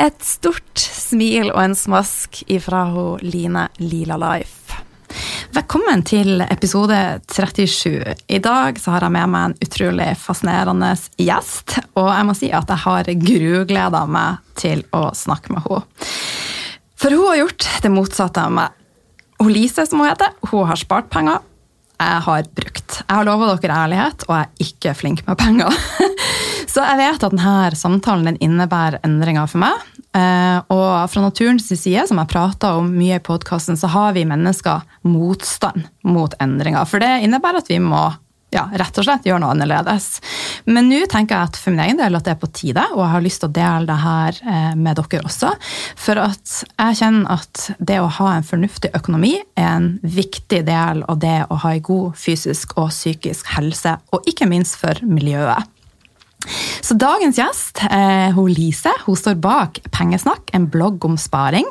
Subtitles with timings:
[0.00, 4.78] Et stort smil og en smask ifra hun Line Lila Life.
[5.52, 6.96] Velkommen til episode
[7.28, 8.14] 37.
[8.32, 12.48] I dag så har jeg med meg en utrolig fascinerende gjest, og jeg må si
[12.48, 16.08] at jeg har grugleda meg til å snakke med henne.
[17.00, 18.78] For hun har gjort det motsatte av meg.
[19.42, 21.44] Hun Lise, som hun heter, hun har spart penger.
[22.00, 23.02] Jeg har brukt.
[23.02, 25.76] Jeg har lova dere ærlighet, og jeg er ikke flink med penger.
[26.70, 29.86] Så jeg vet at denne samtalen den innebærer endringer for meg.
[30.14, 34.26] Eh, og fra naturens side, som jeg prata om mye i podkasten, så har vi
[34.28, 36.86] mennesker motstand mot endringer.
[36.86, 38.04] For det innebærer at vi må
[38.54, 40.06] ja, rett og slett gjøre noe annerledes.
[40.66, 43.02] Men nå tenker jeg at for min egen del at det er på tide, og
[43.02, 45.52] jeg har lyst til å dele det her eh, med dere også.
[45.98, 51.02] For at jeg kjenner at det å ha en fornuftig økonomi er en viktig del
[51.06, 55.66] av det å ha en god fysisk og psykisk helse, og ikke minst for miljøet.
[56.80, 61.66] Så dagens gjest, eh, hun Lise, hun står bak Pengesnakk, en blogg om sparing.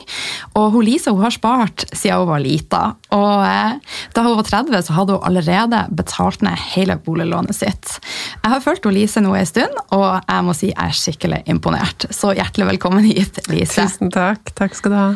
[0.56, 2.82] Og hun Lise hun har spart siden hun var lita.
[3.16, 7.98] Og eh, da hun var 30, så hadde hun allerede betalt ned hele boliglånet sitt.
[8.44, 12.08] Jeg har fulgt Lise nå en stund, og jeg må si jeg er skikkelig imponert.
[12.16, 13.90] Så hjertelig velkommen hit, Lise.
[13.90, 14.54] Tusen takk.
[14.58, 15.10] Takk skal du ha.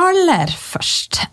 [0.00, 1.24] Aller først,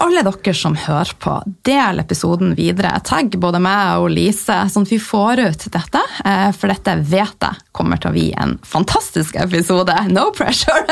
[0.00, 1.34] alle dere som hører på,
[1.66, 2.94] del episoden videre.
[3.04, 6.02] Tagg både meg og Lise, sånn at vi får ut dette.
[6.24, 9.96] Eh, for dette vet jeg kommer til å bli en fantastisk episode.
[10.12, 10.84] No pressure!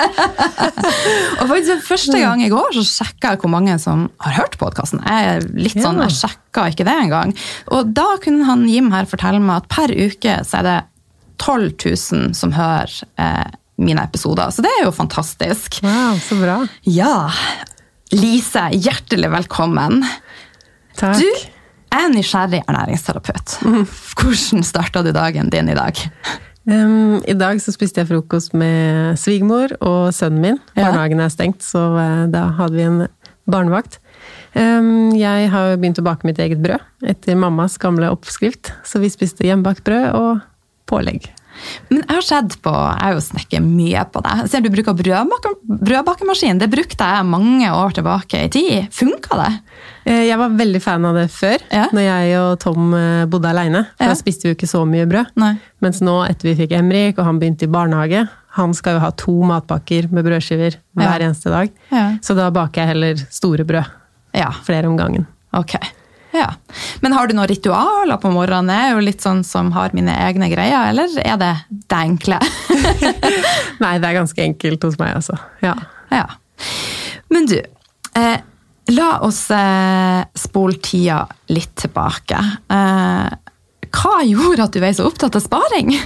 [1.40, 5.02] og faktisk første gang i går så sjekka jeg hvor mange som har hørt podkasten.
[5.06, 7.34] Jeg er litt sånn, jeg sjekka ikke det engang.
[7.74, 10.78] Og da kunne han Jim her fortelle meg at per uke så er det
[11.40, 13.50] 12 000 som hører eh,
[13.80, 14.50] mine episoder.
[14.52, 15.80] Så det er jo fantastisk.
[15.84, 16.56] Wow, så bra.
[16.84, 17.30] Ja,
[18.10, 20.00] Lise, hjertelig velkommen.
[20.98, 21.20] Takk.
[21.20, 21.26] Du
[21.94, 23.60] er nysgjerrig ernæringsterapeut.
[24.18, 26.00] Hvordan starta du dagen din i dag?
[26.66, 30.60] Um, I dag så spiste jeg frokost med svigermor og sønnen min.
[30.74, 33.00] Barnehagen er stengt, så uh, da hadde vi en
[33.50, 34.00] barnevakt.
[34.58, 36.82] Um, jeg har begynt å bake mitt eget brød
[37.14, 38.74] etter mammas gamle oppskrift.
[38.82, 40.42] Så vi spiste hjemmebakt brød og
[40.90, 41.30] pålegg.
[41.90, 44.34] Men jeg har sett på, jeg har jo snekket mye på det.
[44.50, 45.52] Ser du bruker brødbake,
[45.90, 46.58] brødbakemaskin.
[46.62, 48.88] Det brukte jeg mange år tilbake i tid.
[48.94, 49.50] Funka det?
[50.06, 51.86] Eh, Jeg var veldig fan av det før, Ja.
[51.92, 53.86] når jeg og Tom eh, bodde aleine.
[54.00, 54.08] Ja.
[54.08, 55.26] da spiste vi jo ikke så mye brød.
[55.36, 55.54] Nei.
[55.80, 59.10] Mens nå, etter vi fikk Emrik, og han begynte i barnehage Han skal jo ha
[59.14, 61.28] to matpakker med brødskiver hver Ja.
[61.28, 61.70] eneste dag.
[61.92, 62.16] Ja.
[62.20, 63.86] Så da baker jeg heller store brød.
[64.34, 64.50] ja.
[64.64, 65.26] Flere om gangen.
[65.54, 65.76] Ok.
[66.32, 66.46] Ja.
[67.00, 68.70] Men har du noen ritualer på morgenen?
[68.74, 72.38] Jeg er jo litt sånn som har mine egne greier, eller er det det enkle?
[73.82, 75.38] Nei, det er ganske enkelt hos meg, altså.
[75.64, 75.74] Ja.
[76.14, 76.26] ja.
[77.34, 78.36] Men du, eh,
[78.94, 82.38] la oss eh, spole tida litt tilbake.
[82.70, 83.30] Eh,
[83.90, 85.96] hva gjorde at du ble så opptatt av sparing?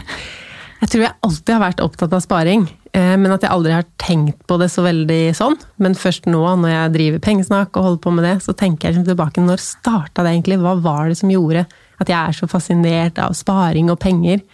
[0.81, 4.45] Jeg tror jeg alltid har vært opptatt av sparing, men at jeg aldri har tenkt
[4.47, 5.57] på det så veldig sånn.
[5.83, 8.95] Men først nå, når jeg driver pengesnakk og holder på med det, så tenker jeg
[8.95, 9.43] liksom tilbake.
[9.43, 10.61] Når starta det egentlig?
[10.63, 11.65] Hva var det som gjorde
[11.99, 14.45] at jeg er så fascinert av sparing og penger?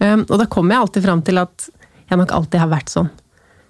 [0.00, 1.68] Um, Og da kommer jeg alltid fram til at
[2.08, 3.12] jeg nok alltid har vært sånn.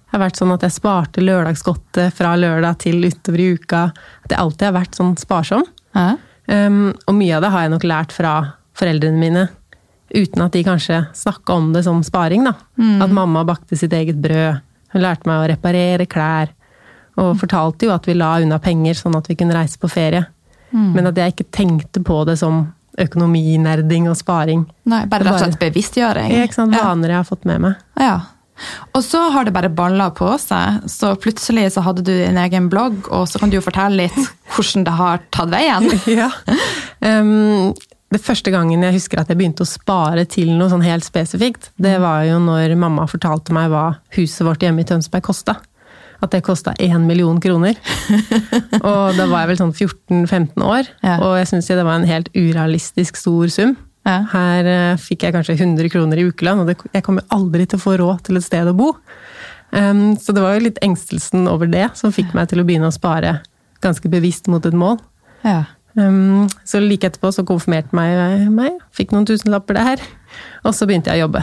[0.07, 3.83] Jeg har vært sånn at jeg sparte lørdagsgodtet fra lørdag til utover i uka.
[4.23, 5.67] At jeg alltid har vært sånn sparsom.
[5.97, 6.13] Ja.
[6.47, 8.33] Um, og mye av det har jeg nok lært fra
[8.77, 9.47] foreldrene mine.
[10.13, 12.45] Uten at de kanskje snakka om det som sparing.
[12.47, 12.53] da.
[13.03, 14.61] At mamma bakte sitt eget brød.
[14.93, 16.53] Hun lærte meg å reparere klær.
[17.17, 20.25] Og fortalte jo at vi la unna penger sånn at vi kunne reise på ferie.
[20.71, 22.67] Men at jeg ikke tenkte på det som
[22.97, 24.65] økonominerding og sparing.
[24.89, 26.31] Nei, bare rett og slett bevisstgjøring.
[26.33, 26.75] Ja, ikke sant?
[26.75, 27.83] Vaner jeg har fått med meg.
[28.01, 28.17] Ja.
[28.97, 32.71] Og så har det bare balla på seg, så plutselig så hadde du din egen
[32.73, 34.17] blogg, og så kan du jo fortelle litt
[34.55, 35.89] hvordan det har tatt veien.
[36.19, 36.31] Ja.
[36.97, 37.75] Um,
[38.13, 41.71] det første gangen jeg husker at jeg begynte å spare til noe sånn helt spesifikt,
[41.75, 45.57] det var jo når mamma fortalte meg hva huset vårt hjemme i Tønsberg kosta.
[46.23, 47.75] At det kosta én million kroner.
[48.89, 51.19] og da var jeg vel sånn 14-15 år, Ja.
[51.21, 53.75] og jeg syns det var en helt urealistisk stor sum.
[54.07, 54.21] Ja.
[54.31, 57.77] Her uh, fikk jeg kanskje 100 kroner i ukelønn, og det, jeg kommer aldri til
[57.77, 58.93] å få råd til et sted å bo.
[59.75, 62.87] Um, så det var jo litt engstelsen over det som fikk meg til å begynne
[62.87, 63.41] å spare
[63.83, 64.97] ganske bevisst mot et mål.
[65.43, 65.65] Ja.
[65.97, 70.03] Um, så like etterpå så konfirmerte meg, meg, fikk noen tusenlapper der,
[70.61, 71.41] og så begynte jeg å jobbe.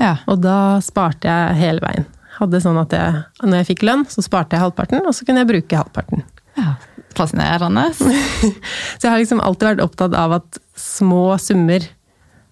[0.00, 0.16] Ja.
[0.26, 2.08] Og da sparte jeg hele veien.
[2.40, 5.44] Hadde sånn at jeg, når jeg fikk lønn, så sparte jeg halvparten, og så kunne
[5.44, 6.26] jeg bruke halvparten.
[6.58, 6.74] ja.
[7.14, 7.92] Fascinerende.
[7.94, 11.84] Så jeg har liksom alltid vært opptatt av at små summer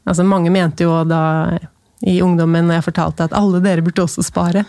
[0.07, 1.59] Altså mange mente jo da
[2.07, 4.65] i ungdommen når jeg fortalte at alle dere burde også spare,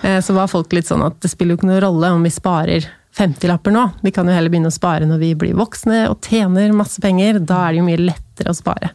[0.00, 2.32] eh, så var folk litt sånn at det spiller jo ikke noen rolle om vi
[2.32, 2.86] sparer
[3.18, 3.84] 50-lapper nå.
[4.04, 7.40] Vi kan jo heller begynne å spare når vi blir voksne og tjener masse penger.
[7.42, 8.92] Da er det jo mye lettere å spare.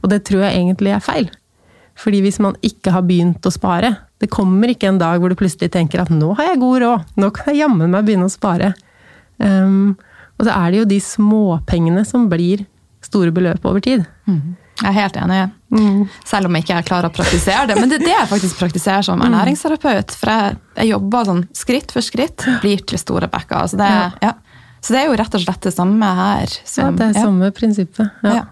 [0.00, 1.26] Og det tror jeg egentlig er feil.
[1.98, 5.36] Fordi hvis man ikke har begynt å spare Det kommer ikke en dag hvor du
[5.36, 8.32] plutselig tenker at nå har jeg god råd, nå kan jeg jammen meg begynne å
[8.32, 8.70] spare.
[9.42, 9.98] Um,
[10.38, 12.62] og så er det jo de småpengene som blir
[13.02, 14.04] store beløp over tid.
[14.78, 15.40] Jeg er helt enig.
[16.28, 17.76] Selv om jeg ikke klarer å praktisere det.
[17.80, 20.16] Men det er det jeg faktisk praktiserer som ernæringsterapeut.
[20.20, 23.70] For jeg, jeg jobber sånn skritt for skritt, blir til store bekker.
[23.72, 23.92] Så det,
[24.24, 24.34] ja.
[24.80, 26.58] så det er jo rett og slett det samme her.
[26.76, 28.18] Ja, det er samme prinsippet.
[28.26, 28.42] Ja.
[28.42, 28.48] Ja.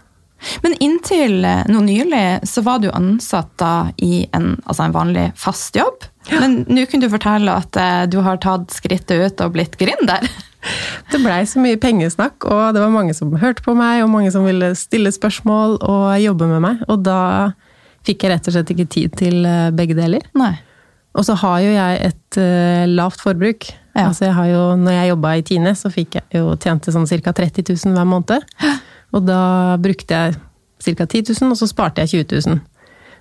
[0.64, 5.26] Men inntil eh, nå nylig så var du ansatt da i en, altså en vanlig
[5.36, 6.06] fast jobb.
[6.30, 10.24] Men nå kunne du fortelle at eh, du har tatt skrittet ut og blitt gründer.
[11.10, 14.32] Det blei så mye pengesnakk, og det var mange som hørte på meg, og mange
[14.34, 16.82] som ville stille spørsmål og jobbe med meg.
[16.92, 17.20] Og da
[18.06, 20.24] fikk jeg rett og slett ikke tid til eh, begge deler.
[20.38, 20.54] Nei.
[21.18, 23.66] Og så har jo jeg et uh, lavt forbruk.
[23.96, 24.06] Ja.
[24.06, 27.08] Altså jeg har jo, når jeg jobba i Tine, så fikk jeg jo tjente sånn
[27.10, 27.32] ca.
[27.34, 28.46] 30 000 hver måned.
[29.10, 29.40] Og da
[29.82, 31.06] brukte jeg ca.
[31.08, 32.60] 10 000, og så sparte jeg 20 000.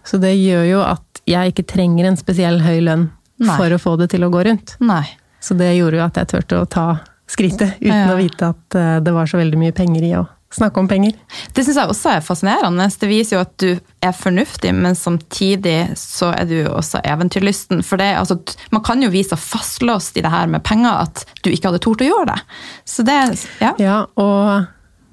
[0.06, 3.10] Så det gjør jo at jeg ikke trenger en spesiell høy lønn
[3.42, 3.56] Nei.
[3.58, 4.76] for å få det til å gå rundt.
[4.86, 5.06] Nei.
[5.42, 6.88] Så det gjorde jo at jeg turte å ta
[7.30, 8.10] skrittet, uten Ja.
[8.14, 11.14] å vite at eh, det var så veldig mye penger i å snakke om penger.
[11.54, 12.88] Det syns jeg også er fascinerende.
[13.00, 13.68] Det viser jo at du
[14.02, 17.84] er fornuftig, men samtidig så er du også eventyrlysten.
[17.86, 18.40] For det, altså,
[18.74, 22.02] man kan jo vise fastlåst i det her med penger at du ikke hadde tort
[22.02, 22.40] å gjøre det.
[22.90, 23.20] Så det,
[23.62, 23.76] ja.
[23.78, 24.66] Ja, og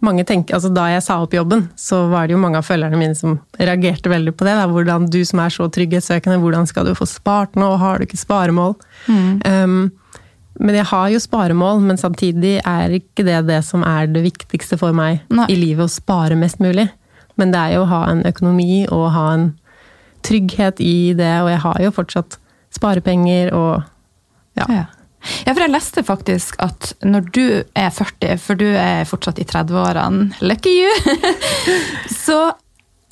[0.07, 2.97] mange tenker, altså Da jeg sa opp jobben, så var det jo mange av følgerne
[3.01, 4.57] mine som reagerte veldig på det.
[4.57, 4.67] Da.
[4.73, 7.75] Hvordan Du som er så trygghetssøkende, hvordan skal du få spart nå?
[7.81, 8.77] Har du ikke sparemål?
[9.09, 9.91] Um,
[10.59, 14.79] men jeg har jo sparemål, men samtidig er ikke det det som er det viktigste
[14.81, 15.49] for meg Nei.
[15.53, 16.89] i livet, å spare mest mulig.
[17.37, 19.51] Men det er jo å ha en økonomi og ha en
[20.27, 22.39] trygghet i det, og jeg har jo fortsatt
[22.75, 23.85] sparepenger og
[24.57, 24.65] ja.
[24.73, 24.85] Ja.
[25.45, 27.45] ja, for jeg leste faktisk at når du
[27.77, 31.17] er 40, for du er fortsatt i 30-årene, lucky you,
[32.25, 32.41] så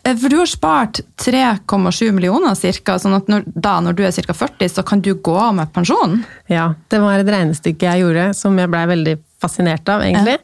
[0.04, 4.34] For du har spart 3,7 millioner cirka, sånn at når, da når du er ca.
[4.36, 6.18] 40, så kan du gå av med pensjon?
[6.52, 10.36] Ja, det var et regnestykke jeg gjorde som jeg blei veldig fascinert av, egentlig.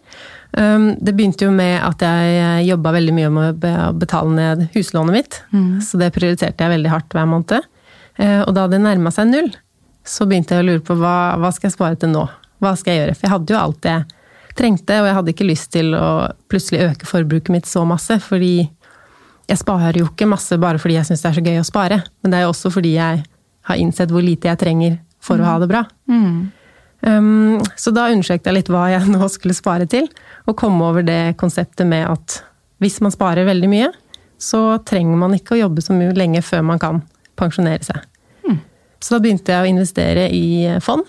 [0.57, 5.14] Um, det begynte jo med at jeg jobba veldig mye med å betale ned huslånet
[5.19, 5.37] mitt.
[5.85, 7.69] Så det prioriterte jeg veldig hardt hver måned.
[8.17, 9.52] Eh, Og da det nærma seg null,
[10.05, 12.25] så begynte jeg å lure på hva, hva skal jeg spare til nå?
[12.61, 13.14] Hva skal jeg gjøre?
[13.14, 14.05] For jeg hadde jo alt jeg
[14.59, 16.09] trengte, og jeg hadde ikke lyst til å
[16.50, 18.17] plutselig øke forbruket mitt så masse.
[18.25, 18.69] fordi
[19.50, 22.00] jeg sparer jo ikke masse bare fordi jeg syns det er så gøy å spare,
[22.23, 23.23] men det er jo også fordi jeg
[23.71, 25.85] har innsett hvor lite jeg trenger for å ha det bra.
[27.00, 30.07] Um, så da undersøkte jeg litt hva jeg nå skulle spare til,
[30.47, 32.40] og kom over det konseptet med at
[32.80, 33.90] hvis man sparer veldig mye,
[34.40, 37.02] så trenger man ikke å jobbe så mye lenge før man kan
[37.40, 38.07] pensjonere seg.
[39.00, 41.04] Så da begynte jeg å investere i fond,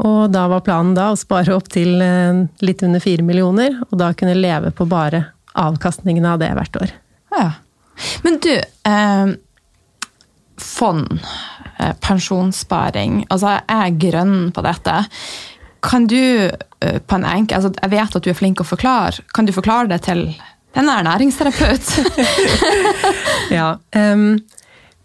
[0.00, 3.98] og da var planen da å spare opp til eh, litt under fire millioner, og
[4.00, 5.26] da kunne leve på bare
[5.58, 6.92] avkastningene av det hvert år.
[7.30, 7.52] Ja.
[8.22, 9.26] Men du, eh,
[10.60, 11.20] fond,
[11.78, 14.96] eh, pensjonssparing, altså jeg er grønn på dette.
[15.84, 19.24] Kan du eh, på en enkel, altså Jeg vet at du er flink å forklare.
[19.34, 20.26] Kan du forklare det til
[20.74, 21.94] en ernæringsterapeut?
[23.58, 24.38] Ja, Um,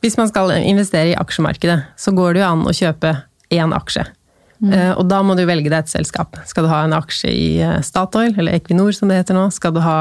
[0.03, 3.15] hvis man skal investere i aksjemarkedet, så går det jo an å kjøpe
[3.55, 4.03] én aksje.
[4.63, 6.37] Eh, og da må du velge deg et selskap.
[6.45, 7.47] Skal du ha en aksje i
[7.81, 9.97] Statoil, eller Equinor som det heter nå, skal du ha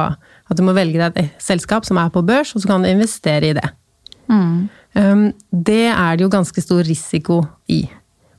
[0.50, 2.90] at du må velge deg et selskap som er på børs, og så kan du
[2.90, 3.66] investere i det.
[4.94, 7.84] Um, det er det jo ganske stor risiko i.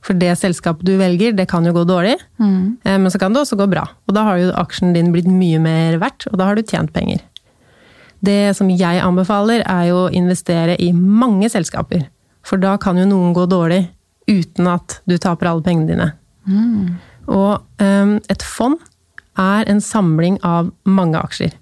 [0.06, 2.84] For det selskapet du velger, det kan jo gå dårlig, mm.
[2.86, 3.82] men så kan det også gå bra.
[4.06, 6.92] Og da har jo aksjen din blitt mye mer verdt, og da har du tjent
[6.94, 7.24] penger.
[8.22, 12.06] Det som jeg anbefaler, er jo å investere i mange selskaper.
[12.46, 13.82] For da kan jo noen gå dårlig
[14.30, 16.08] uten at du taper alle pengene dine.
[16.46, 16.94] Mm.
[17.34, 18.78] Og um, et fond
[19.36, 21.54] er en samling av mange aksjer.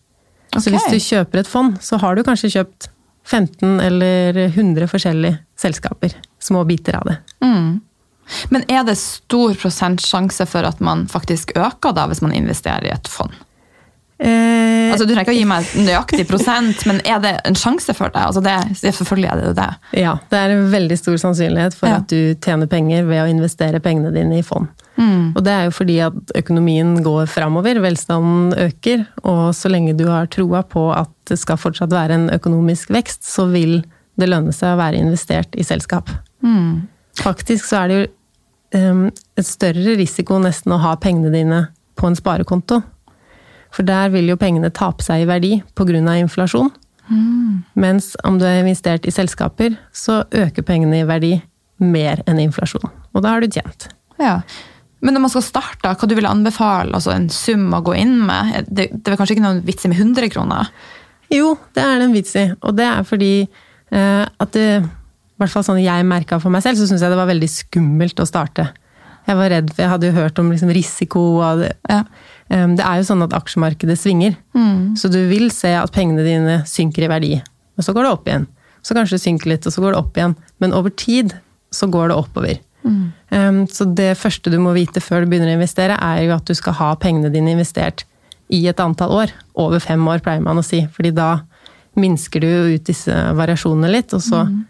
[0.55, 0.63] Okay.
[0.63, 2.89] Så hvis du kjøper et fond, så har du kanskje kjøpt
[3.27, 6.15] 15 eller 100 forskjellige selskaper.
[6.43, 7.17] Små biter av det.
[7.45, 7.81] Mm.
[8.53, 12.95] Men er det stor prosentsjanse for at man faktisk øker da, hvis man investerer i
[12.95, 13.35] et fond?
[14.95, 18.15] Altså, du trenger ikke å gi meg nøyaktig prosent, men er det en sjanse for
[18.15, 18.31] deg?
[18.31, 19.69] Altså, det selvfølgelig er det det.
[20.05, 22.01] Ja, det er en veldig stor sannsynlighet for ja.
[22.01, 24.71] at du tjener penger ved å investere pengene dine i fond.
[24.97, 25.35] Mm.
[25.35, 30.07] Og det er jo fordi at økonomien går framover, velstanden øker, og så lenge du
[30.11, 33.81] har troa på at det skal fortsatt være en økonomisk vekst, så vil
[34.21, 36.13] det lønne seg å være investert i selskap.
[36.45, 36.87] Mm.
[37.19, 38.09] Faktisk så er det jo
[38.79, 39.07] um,
[39.39, 41.63] et større risiko nesten å ha pengene dine
[41.99, 42.81] på en sparekonto.
[43.75, 46.17] For der vil jo pengene tape seg i verdi pga.
[46.19, 46.71] inflasjon.
[47.09, 47.65] Mm.
[47.75, 51.35] Mens om du har investert i selskaper, så øker pengene i verdi
[51.83, 52.87] mer enn inflasjon.
[53.13, 53.89] Og da har du tjent.
[54.19, 54.41] Ja.
[55.05, 56.95] Men når man skal starte, hva du vil anbefale?
[56.95, 58.71] Altså en sum å gå inn med?
[58.71, 60.71] Det, det er kanskje ikke noen vits i med 100 kroner?
[61.33, 62.47] Jo, det er det en vits i.
[62.63, 64.69] Og det er fordi eh, at det
[65.35, 67.51] i hvert fall sånn jeg merka for meg selv, så syns jeg det var veldig
[67.51, 68.69] skummelt å starte.
[69.27, 72.05] Jeg var redd, for jeg hadde jo hørt om liksom risiko og det, ja.
[72.51, 74.37] Um, det er jo sånn at aksjemarkedet svinger.
[74.57, 74.95] Mm.
[75.01, 77.33] Så du vil se at pengene dine synker i verdi.
[77.79, 78.47] Og så går det opp igjen.
[78.85, 80.37] Så kanskje det synker litt, og så går det opp igjen.
[80.63, 81.37] Men over tid
[81.75, 82.61] så går det oppover.
[82.85, 83.05] Mm.
[83.31, 86.45] Um, så det første du må vite før du begynner å investere, er jo at
[86.49, 88.05] du skal ha pengene dine investert
[88.53, 89.35] i et antall år.
[89.59, 90.85] Over fem år, pleier man å si.
[90.93, 91.39] Fordi da
[91.99, 94.63] minsker du ut disse variasjonene litt, og så mm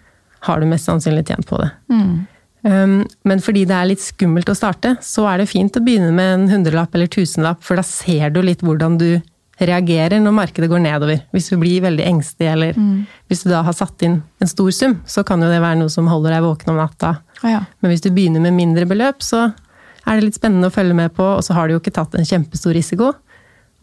[0.45, 1.71] har du mest sannsynlig tjent på det.
[1.93, 2.27] Mm.
[2.65, 6.15] Um, men fordi det er litt skummelt å starte, så er det fint å begynne
[6.17, 9.09] med en hundrelapp eller tusenlapp, for da ser du litt hvordan du
[9.61, 11.21] reagerer når markedet går nedover.
[11.35, 12.95] Hvis du blir veldig engstelig, eller mm.
[13.31, 15.93] hvis du da har satt inn en stor sum, så kan jo det være noe
[15.93, 17.19] som holder deg våken om natta.
[17.43, 17.61] Ah, ja.
[17.85, 19.51] Men hvis du begynner med mindre beløp, så
[20.05, 22.17] er det litt spennende å følge med på, og så har du jo ikke tatt
[22.19, 23.13] en kjempestor risiko.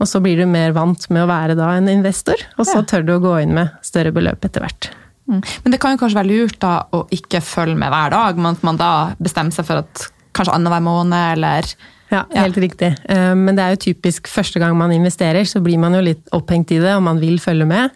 [0.01, 2.87] Og så blir du mer vant med å være da en investor, og så ja.
[2.89, 4.89] tør du å gå inn med større beløp etter hvert.
[5.29, 5.41] Mm.
[5.63, 8.57] Men det kan jo kanskje være lurt da å ikke følge med hver dag, men
[8.57, 11.67] at man da bestemmer seg for at kanskje annenhver måned eller
[12.11, 12.63] ja, helt ja.
[12.63, 12.91] riktig.
[13.09, 16.31] Eh, men det er jo typisk første gang man investerer, så blir man jo litt
[16.35, 17.95] opphengt i det, og man vil følge med.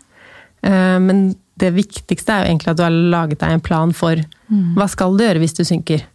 [0.64, 1.28] Eh, men
[1.60, 4.76] det viktigste er jo egentlig at du har laget deg en plan for mm.
[4.76, 6.08] hva skal du gjøre hvis du synker.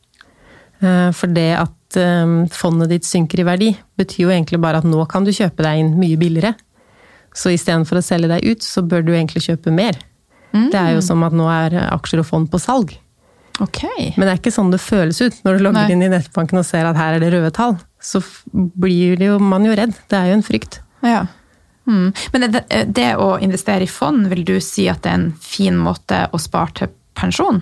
[0.80, 1.76] Eh, for det at
[2.54, 5.80] fondet ditt synker i verdi, betyr jo egentlig bare at nå kan du kjøpe deg
[5.80, 6.52] inn mye billigere.
[7.34, 9.98] Så istedenfor å selge deg ut, så bør du egentlig kjøpe mer.
[10.52, 10.68] Mm.
[10.72, 12.96] Det er jo som at nå er aksjer og fond på salg.
[13.60, 14.14] Okay.
[14.16, 15.36] Men det er ikke sånn det føles ut.
[15.44, 15.92] Når du logger Nei.
[15.92, 19.66] inn i nettbanken og ser at her er det røde tall, så blir jo, man
[19.68, 19.92] jo redd.
[20.08, 20.80] Det er jo en frykt.
[21.04, 21.26] Ja.
[21.90, 22.08] Mm.
[22.32, 22.64] Men det,
[22.96, 26.40] det, å investere i fond, vil du si at det er en fin måte å
[26.40, 27.60] spare til pensjon?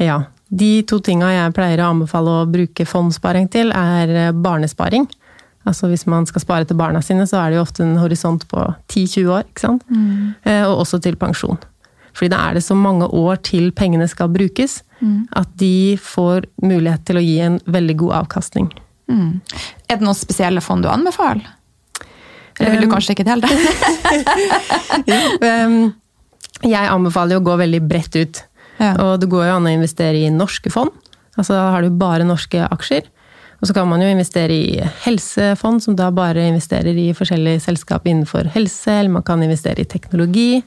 [0.00, 0.22] Ja.
[0.48, 5.04] De to tinga jeg pleier å anbefale å bruke fondssparing til, er barnesparing.
[5.68, 8.46] Altså Hvis man skal spare til barna sine, så er det jo ofte en horisont
[8.48, 9.44] på 10-20 år.
[9.50, 9.84] ikke sant?
[9.92, 10.32] Mm.
[10.48, 11.60] Eh, og også til pensjon.
[12.18, 15.28] Fordi da er det så mange år til pengene skal brukes, mm.
[15.38, 18.72] at de får mulighet til å gi en veldig god avkastning.
[19.08, 19.38] Mm.
[19.86, 21.46] Er det noen spesielle fond du anbefaler?
[22.58, 23.50] Eller vil du kanskje ikke dele det?
[26.74, 28.40] jeg anbefaler jo å gå veldig bredt ut.
[28.78, 28.96] Ja.
[29.04, 30.90] Og det går jo an å investere i norske fond.
[31.38, 33.06] Altså Da har du bare norske aksjer.
[33.58, 38.06] Og så kan man jo investere i helsefond, som da bare investerer i forskjellige selskap
[38.06, 38.90] innenfor helse.
[38.90, 40.62] Eller man kan investere i teknologi.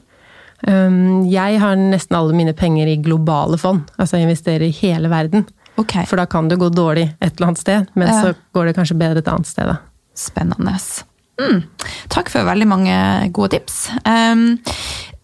[0.62, 3.88] Um, jeg har nesten alle mine penger i globale fond.
[3.98, 5.46] Altså jeg investerer i hele verden.
[5.80, 6.04] Okay.
[6.06, 8.18] For da kan det gå dårlig et eller annet sted, men ja.
[8.20, 9.70] så går det kanskje bedre et annet sted.
[9.70, 9.78] Da.
[10.18, 10.76] Spennende.
[11.40, 11.62] Mm.
[12.12, 12.94] Takk for veldig mange
[13.34, 13.86] gode tips.
[14.04, 14.60] Um,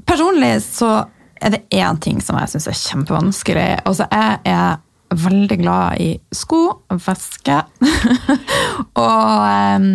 [0.09, 1.04] personlig så
[1.38, 3.68] er det én ting som jeg syns er kjempevanskelig.
[3.87, 4.78] Altså, jeg er
[5.09, 6.62] veldig glad i sko,
[7.07, 7.61] veske
[9.04, 9.45] og
[9.78, 9.87] um,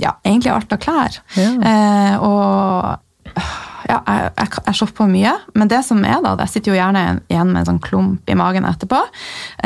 [0.00, 1.18] ja, egentlig alt av klær.
[1.36, 1.50] Ja.
[1.58, 3.42] Uh, og
[3.88, 7.04] ja, jeg, jeg, jeg shopper mye, men det som er da, jeg sitter jo gjerne
[7.32, 9.00] igjen med en sånn klump i magen etterpå.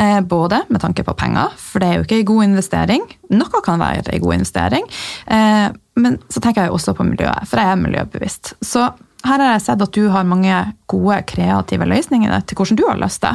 [0.01, 3.09] Eh, både med tanke på penger, for det er jo ikke en god investering.
[3.33, 4.87] Noe kan være en god investering.
[5.27, 8.55] Eh, men så tenker jeg også på miljøet, for jeg er miljøbevisst.
[8.61, 8.89] Så
[9.27, 10.55] her har jeg sett at du har mange
[10.89, 13.33] gode, kreative løsninger til hvordan du har løst det.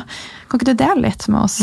[0.48, 1.58] Kan ikke du dele litt med oss?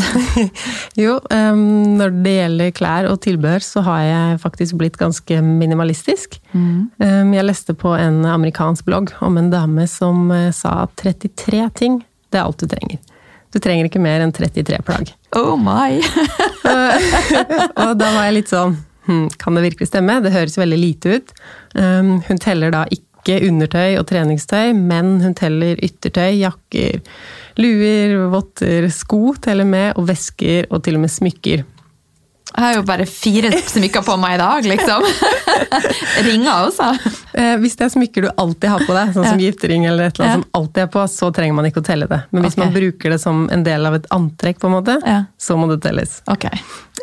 [1.02, 1.62] jo, um,
[1.98, 6.38] når det gjelder klær og tilbehør, så har jeg faktisk blitt ganske minimalistisk.
[6.52, 6.90] Mm.
[7.02, 11.66] Um, jeg leste på en amerikansk blogg om en dame som uh, sa at 33
[11.82, 13.00] ting, det er alt du trenger.
[13.50, 15.10] Du trenger ikke mer enn 33 plagg.
[15.38, 15.98] Oh my!
[17.82, 20.20] og da var jeg litt sånn hm, Kan det virkelig stemme?
[20.22, 21.32] Det høres veldig lite ut.
[21.74, 27.00] Um, hun teller da ikke ikke undertøy og treningstøy, men hun teller yttertøy, jakker,
[27.60, 31.66] luer, votter, sko teller med, og vesker og til og med smykker.
[32.50, 35.04] Jeg har jo bare fire smykker på meg i dag, liksom.
[36.26, 36.88] Ringer også.
[37.38, 39.44] Eh, hvis det er smykker du alltid har på deg, sånn som Ja.
[39.46, 40.40] giftering eller et eller annet Ja.
[40.42, 42.24] som alltid er på, så trenger man ikke å telle det.
[42.32, 42.64] Men hvis okay.
[42.64, 45.24] man bruker det som en del av et antrekk, på en måte, Ja.
[45.38, 46.22] så må det telles.
[46.26, 46.50] Ok.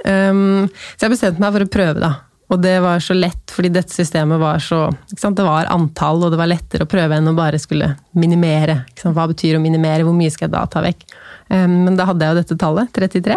[0.03, 2.13] Um, så jeg bestemte meg for å prøve, da.
[2.47, 4.85] Og det var så lett, fordi dette systemet var så?
[5.11, 8.79] Det var antall, og det var lettere å prøve enn å bare skulle minimere.
[9.03, 10.05] Hva betyr å minimere?
[10.07, 11.03] Hvor mye skal jeg da ta vekk?
[11.51, 13.35] Um, men da hadde jeg jo dette tallet, 33.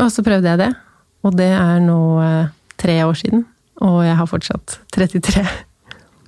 [0.00, 0.70] Og så prøvde jeg det.
[1.24, 3.44] Og det er nå eh, tre år siden.
[3.84, 5.44] Og jeg har fortsatt 33.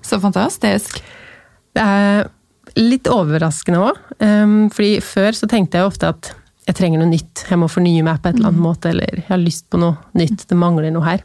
[0.06, 1.00] Så fantastisk.
[1.76, 2.28] Det er
[2.76, 4.02] litt overraskende òg.
[4.20, 6.30] Um, fordi før så tenkte jeg ofte at
[6.66, 7.46] jeg trenger noe nytt.
[7.48, 9.96] Jeg må fornye meg på et eller annet måte, eller jeg har lyst på noe
[10.18, 10.46] nytt.
[10.50, 11.24] Det mangler noe her.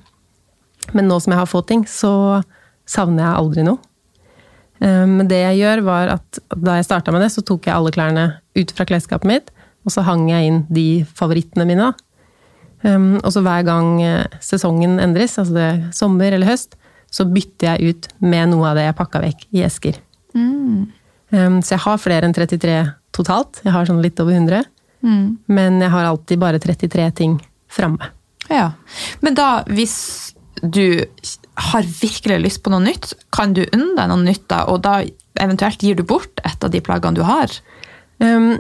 [0.96, 2.42] Men nå som jeg har fått ting, så
[2.90, 3.80] savner jeg aldri noe.
[4.82, 7.92] Men det jeg gjør, var at da jeg starta med det, så tok jeg alle
[7.94, 8.24] klærne
[8.58, 9.52] ut fra klesskapet mitt,
[9.86, 10.86] og så hang jeg inn de
[11.18, 11.92] favorittene mine.
[12.82, 16.74] Um, og så hver gang eh, sesongen endres, altså det er sommer eller høst,
[17.14, 20.02] så bytter jeg ut med noe av det jeg pakka vekk i esker.
[20.32, 20.88] Mm.
[21.32, 22.76] så jeg har flere enn 33
[23.16, 23.60] totalt.
[23.66, 24.64] Jeg har sånn litt over 100.
[25.52, 27.38] Men jeg har alltid bare 33 ting
[27.72, 28.12] framme.
[28.50, 28.72] Ja.
[29.20, 31.06] Men da, hvis du
[31.72, 35.02] har virkelig lyst på noe nytt, kan du unne deg noe nytt da, og da
[35.42, 37.54] eventuelt gir du bort et av de plaggene du har?
[38.22, 38.60] Um,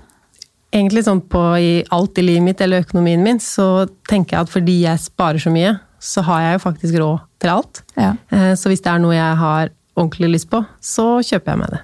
[0.74, 4.54] egentlig sånn på i alt i livet mitt eller økonomien min, så tenker jeg at
[4.54, 7.84] fordi jeg sparer så mye, så har jeg jo faktisk råd til alt.
[8.00, 8.16] Ja.
[8.34, 11.74] Uh, Så hvis det er noe jeg har ordentlig lyst på, så kjøper jeg meg
[11.76, 11.82] det.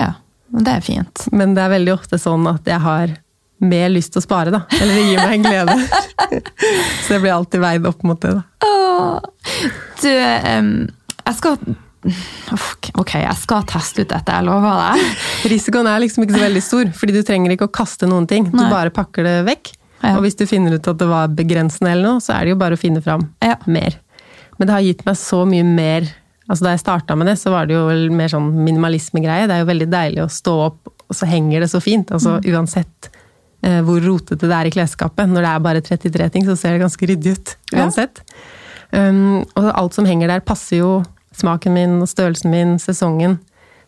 [0.00, 0.10] Ja,
[0.50, 1.26] men det er fint.
[1.32, 3.14] Men det er veldig ofte sånn at jeg har
[3.64, 4.62] mer lyst til å spare, da.
[4.80, 5.76] Eller det gir meg en glede.
[7.04, 8.42] så jeg blir alltid veid opp mot det, da.
[8.64, 9.18] Åh,
[10.02, 10.70] du, um,
[11.24, 11.58] jeg skal
[13.00, 15.22] Ok, jeg skal teste ut dette, jeg lover deg.
[15.48, 18.44] Risikoen er liksom ikke så veldig stor, fordi du trenger ikke å kaste noen ting.
[18.52, 18.66] Du Nei.
[18.72, 19.70] bare pakker det vekk.
[20.04, 20.10] Ja.
[20.18, 22.58] Og hvis du finner ut at det var begrensende eller noe, så er det jo
[22.60, 23.56] bare å finne fram Ja.
[23.64, 23.96] mer.
[24.58, 26.10] Men det har gitt meg så mye mer
[26.44, 29.46] Altså Da jeg starta med det, så var det jo mer sånn minimalismegreie.
[29.48, 32.10] Det er jo veldig deilig å stå opp, og så henger det så fint.
[32.12, 32.50] Altså Mm.
[32.52, 33.08] Uansett
[33.86, 35.30] hvor rotete det er i klesskapet.
[35.30, 37.54] Når det er bare 33 ting, så ser det ganske ryddig ut.
[37.72, 37.84] Ja.
[37.84, 38.20] Uansett.
[38.94, 40.90] Um, og alt som henger der, passer jo
[41.34, 43.38] smaken min, og størrelsen min, sesongen.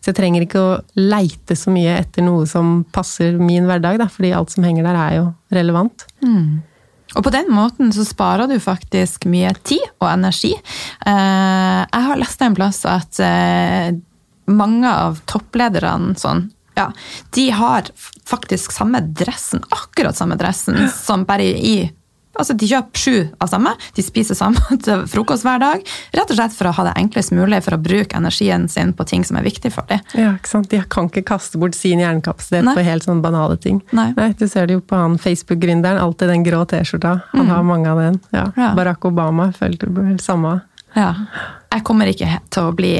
[0.01, 4.09] Så jeg trenger ikke å leite så mye etter noe som passer min hverdag, da,
[4.11, 6.05] fordi alt som henger der er jo relevant.
[7.15, 10.53] Og på den måten så sparer du faktisk mye tid og energi.
[10.53, 13.95] Eh, jeg har lest en plass at eh,
[14.51, 16.91] mange av topplederne sånn, ja,
[17.35, 17.89] de har
[18.27, 21.77] faktisk samme dressen, akkurat samme dressen, som bare i
[22.37, 25.81] Altså, De kjøper sju av samme, de spiser samme til frokost hver dag.
[26.13, 29.07] Rett og slett for å ha det enklest mulig for å bruke energien sin på
[29.09, 30.03] ting som er viktig for dem.
[30.13, 30.69] Ja, ikke sant?
[30.69, 33.81] De kan ikke kaste bort sin hjernekapasitet på helt sånne banale ting.
[33.89, 34.11] Nei.
[34.17, 37.15] Nei Du ser det jo på han Facebook-gründeren, alltid den grå T-skjorta.
[37.33, 38.21] Han har mange av den.
[38.29, 38.51] Ja.
[38.53, 38.73] Ja.
[38.77, 40.59] Barack Obama følte det vel samme.
[40.93, 41.15] Ja.
[41.67, 42.93] Jeg kommer ikke til å bli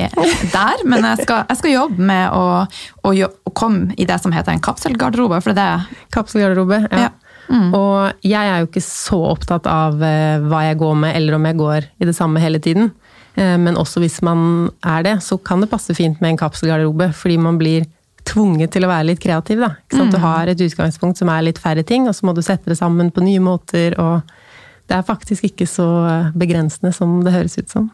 [0.58, 2.66] der, men jeg skal, jeg skal jobbe med å,
[3.08, 6.04] å, å komme i det som heter en kapselgarderobe, for det er det.
[6.16, 6.84] Kapselgarderobe.
[6.92, 7.08] Ja.
[7.08, 7.14] Ja.
[7.48, 7.70] Mm.
[7.72, 11.46] Og jeg er jo ikke så opptatt av eh, hva jeg går med, eller om
[11.48, 12.92] jeg går i det samme hele tiden.
[13.40, 17.14] Eh, men også hvis man er det, så kan det passe fint med en kapselgarderobe,
[17.16, 17.88] fordi man blir
[18.28, 19.62] tvunget til å være litt kreativ.
[19.64, 19.72] Da.
[19.94, 20.12] Sant?
[20.12, 22.80] Du har et utgangspunkt som er litt færre ting, og så må du sette det
[22.80, 23.96] sammen på nye måter.
[23.96, 24.28] og
[24.88, 25.86] det er faktisk ikke så
[26.40, 27.90] begrensende som det høres ut som.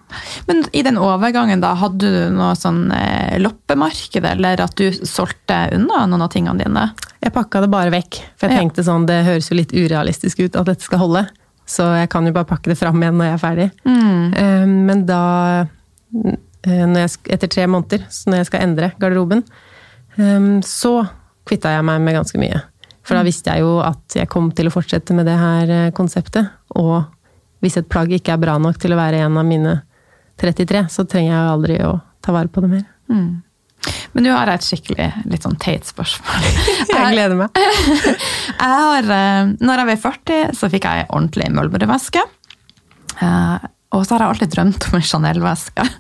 [0.48, 5.58] Men i den overgangen, da, hadde du noe sånn eh, loppemarked, eller at du solgte
[5.74, 6.84] unna noen av tingene dine?
[7.24, 8.62] Jeg pakka det bare vekk, for jeg Ja.
[8.62, 11.26] tenkte sånn, det høres jo litt urealistisk ut at dette skal holde.
[11.66, 13.68] Så jeg kan jo bare pakke det fram igjen når jeg er ferdig.
[13.88, 14.86] Mm.
[14.86, 15.22] Men da,
[16.14, 19.44] eh, når jeg, etter tre måneder, så når jeg skal endre garderoben,
[20.20, 21.08] eh, så
[21.48, 22.62] kvitta jeg meg med ganske mye.
[23.04, 25.94] For da visste jeg jo at jeg kom til å fortsette med det her eh,
[25.96, 26.52] konseptet.
[26.80, 27.04] Og
[27.64, 29.78] hvis et plagg ikke er bra nok til å være en av mine
[30.42, 32.86] 33, så trenger jeg aldri å ta vare på det mer.
[34.14, 36.46] Men nå har jeg et skikkelig litt sånn teit spørsmål.
[36.94, 37.58] Jeg gleder meg.
[38.64, 42.22] Jeg har, eh, når jeg var 40, så fikk jeg en ordentlig møllbrødveske.
[43.94, 45.90] Og så har jeg alltid drømt om en Chanel-veske.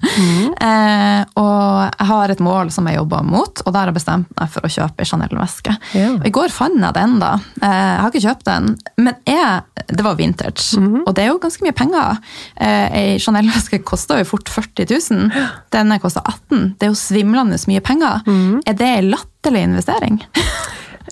[0.64, 4.30] Eh, og jeg har et mål som jeg jobber mot, og der har jeg bestemt
[4.38, 5.74] meg for å kjøpe en Chanel-veske.
[5.92, 6.14] Yeah.
[6.20, 7.32] Og I går fant jeg den, da.
[7.60, 8.70] Eh, jeg har ikke kjøpt den,
[9.02, 10.80] men jeg, det var vintage.
[11.04, 12.22] Og det er jo ganske mye penger.
[12.56, 15.44] Eh, ei Chanel-veske koster jo fort 40 000.
[15.74, 18.24] Denne koster 18 Det er jo svimlende mye penger.
[18.64, 20.22] Er det ei latterlig investering?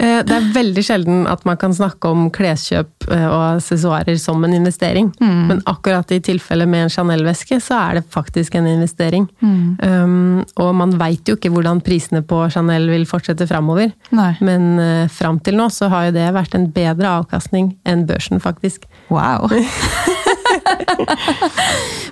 [0.02, 4.44] Eh, Det er veldig sjelden at man kan snakke om kleskjøp eh, og accessoarer som
[4.46, 5.12] en investering.
[5.22, 9.28] Men akkurat i tilfellet med en Chanel-veske, så er det faktisk en investering.
[9.42, 13.92] Um, og man veit jo ikke hvordan prisene på Chanel vil fortsette framover.
[14.16, 14.32] Nei.
[14.42, 18.40] Men uh, fram til nå så har jo det vært en bedre avkastning enn børsen,
[18.42, 18.80] faktisk.
[19.14, 19.50] Wow.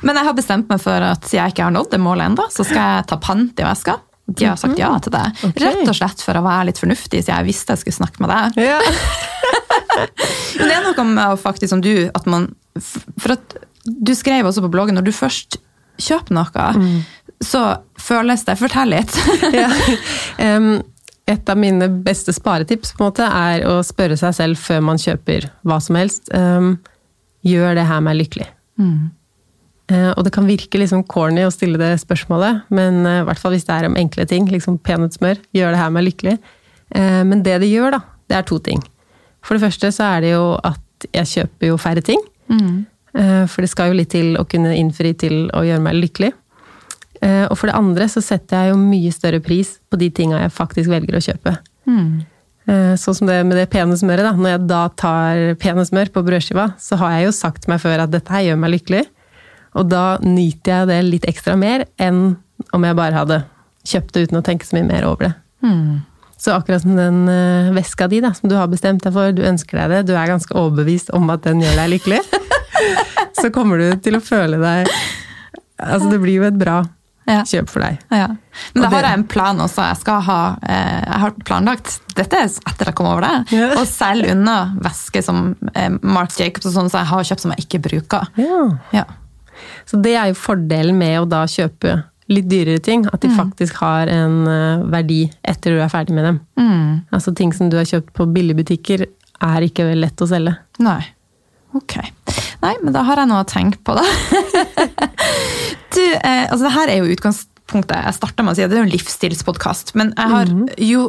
[0.06, 2.44] Men jeg har bestemt meg for at siden jeg ikke har nådd det målet ennå,
[2.54, 3.94] så skal jeg ta pant i veska.
[4.30, 5.26] De har sagt ja til det.
[5.42, 5.64] Okay.
[5.66, 8.34] Rett og slett for å være litt fornuftig, siden jeg visste jeg skulle snakke med
[8.34, 8.60] deg.
[8.70, 8.80] Ja.
[10.60, 14.48] Men det er noe med å faktisk som du, at man For at du skrev
[14.48, 15.58] også på bloggen, når du først
[16.00, 16.68] kjøper noe,
[17.44, 17.64] så
[18.00, 19.16] føles det Fortell litt.
[19.56, 19.70] ja.
[20.56, 20.78] um,
[21.30, 25.02] et av mine beste sparetips på en måte, er å spørre seg selv før man
[25.02, 26.32] kjøper hva som helst.
[26.34, 26.78] Um,
[27.46, 28.50] gjør det her meg lykkelig?
[28.80, 29.00] Eh,
[30.18, 33.56] og det kan virke liksom corny å stille det spørsmålet, men eh, i hvert fall
[33.56, 36.36] hvis det er om enkle ting, liksom peanøttsmør, gjør det her meg lykkelig?
[36.94, 38.00] Eh, men det det gjør, da,
[38.30, 38.84] det er to ting.
[39.42, 42.22] For det første så er det jo at jeg kjøper jo færre ting.
[42.52, 42.86] Mm.
[43.50, 46.30] For det skal jo litt til å kunne innfri til å gjøre meg lykkelig.
[47.26, 50.44] Eh, Og for det andre så setter jeg jo mye større pris på de tinga
[50.44, 51.56] jeg faktisk velger å kjøpe.
[51.90, 52.12] Mm.
[53.02, 54.22] Sånn som det med det pene smøret.
[54.28, 54.36] da.
[54.38, 58.04] Når jeg da tar pene smør på brødskiva, så har jeg jo sagt meg før
[58.04, 59.08] at dette her gjør meg lykkelig.
[59.80, 62.36] Og da nyter jeg det litt ekstra mer enn
[62.76, 63.42] om jeg bare hadde
[63.88, 65.34] kjøpt det uten å tenke så mye mer over det.
[66.40, 69.42] Så akkurat som den eh, veska di da, som du har bestemt deg for, du
[69.44, 72.20] ønsker deg det, du er ganske overbevist om at den gjør deg lykkelig,
[73.42, 74.88] så kommer du til å føle deg
[75.80, 76.82] Altså, det blir jo et bra
[77.30, 77.44] Ja.
[77.48, 78.00] kjøp for deg.
[78.12, 78.26] Ja.
[78.74, 79.84] Men da har jeg en plan også.
[79.86, 83.36] Jeg skal ha eh, Jeg har planlagt Dette etter etter jeg kom over det.
[83.56, 83.70] Ja.
[83.78, 87.54] Og selge unna væsker som eh, Marc Jacobs og sånn som jeg har kjøpt som
[87.56, 88.28] jeg ikke bruker.
[88.96, 89.06] Ja.
[89.90, 93.80] Så det er jo fordelen med å da kjøpe litt dyrere ting, at de faktisk
[93.82, 96.42] har en eh, verdi etter du er ferdig med dem.
[97.16, 99.08] Altså ting som du har kjøpt på billigbutikker,
[99.40, 100.54] er ikke lett å selge.
[100.84, 101.00] Nei.
[101.78, 101.96] Ok.
[102.64, 104.04] Nei, men da har jeg noe å tenke på, da.
[105.96, 107.98] du, eh, altså det her er jo utgangspunktet.
[107.98, 109.96] Jeg starta med å si at det er jo en livsstilspodkast.
[110.00, 110.54] Men jeg har
[110.86, 111.08] jo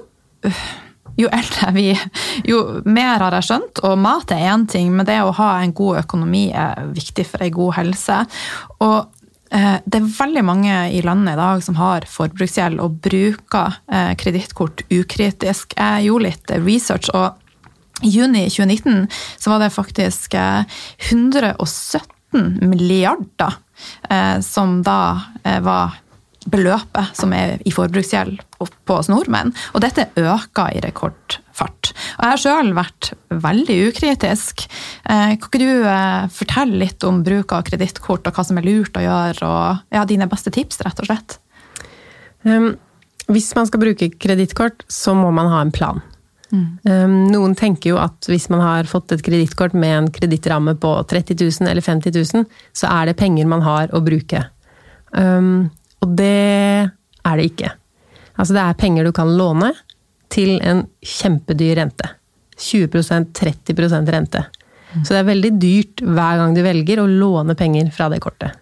[1.20, 1.87] jo eldre vi
[2.46, 5.74] Jo mer har jeg skjønt, og mat er én ting, men det å ha en
[5.76, 8.18] god økonomi er viktig for ei god helse.
[8.85, 8.98] Og
[9.52, 14.12] eh, det er veldig mange i landet i dag som har forbruksgjeld og bruker eh,
[14.20, 15.76] kredittkort ukritisk.
[15.76, 20.62] Jeg gjorde litt research, og i juni 2019 så var det faktisk eh,
[21.11, 23.59] 117 milliarder
[24.09, 25.02] eh, som da
[25.64, 25.98] var
[26.48, 29.53] beløpet som er i forbruksgjeld på oss nordmenn.
[29.74, 31.92] Og dette øker i rekordfart.
[31.92, 34.64] Og jeg har sjøl vært veldig ukritisk.
[35.05, 38.68] Eh, Kan ikke du eh, fortelle litt om bruk av kredittkort, og hva som er
[38.68, 41.37] lurt å gjøre, og ja, dine beste tips, rett og slett?
[42.48, 42.72] Um,
[43.31, 46.00] hvis man skal bruke kredittkort, så må man ha en plan.
[46.50, 50.94] Um, noen tenker jo at hvis man har fått et kredittkort med en kredittramme på
[51.12, 54.42] 30 000 eller 50 000, så er det penger man har å bruke.
[55.14, 57.72] Um, og det er det ikke.
[58.40, 59.72] Altså det er penger du kan låne
[60.32, 62.14] til en kjempedyr rente.
[62.60, 64.44] 20% 30% rente.
[65.04, 68.56] Så det er veldig dyrt hver gang du velger å låne penger fra det kortet.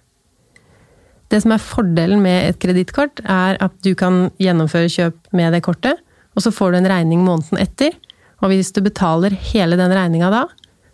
[1.29, 5.63] Det som er fordelen med et kredittkort, er at du kan gjennomføre kjøp med det
[5.65, 6.01] kortet,
[6.37, 7.97] og så får du en regning måneden etter.
[8.41, 10.45] Og hvis du betaler hele den regninga da,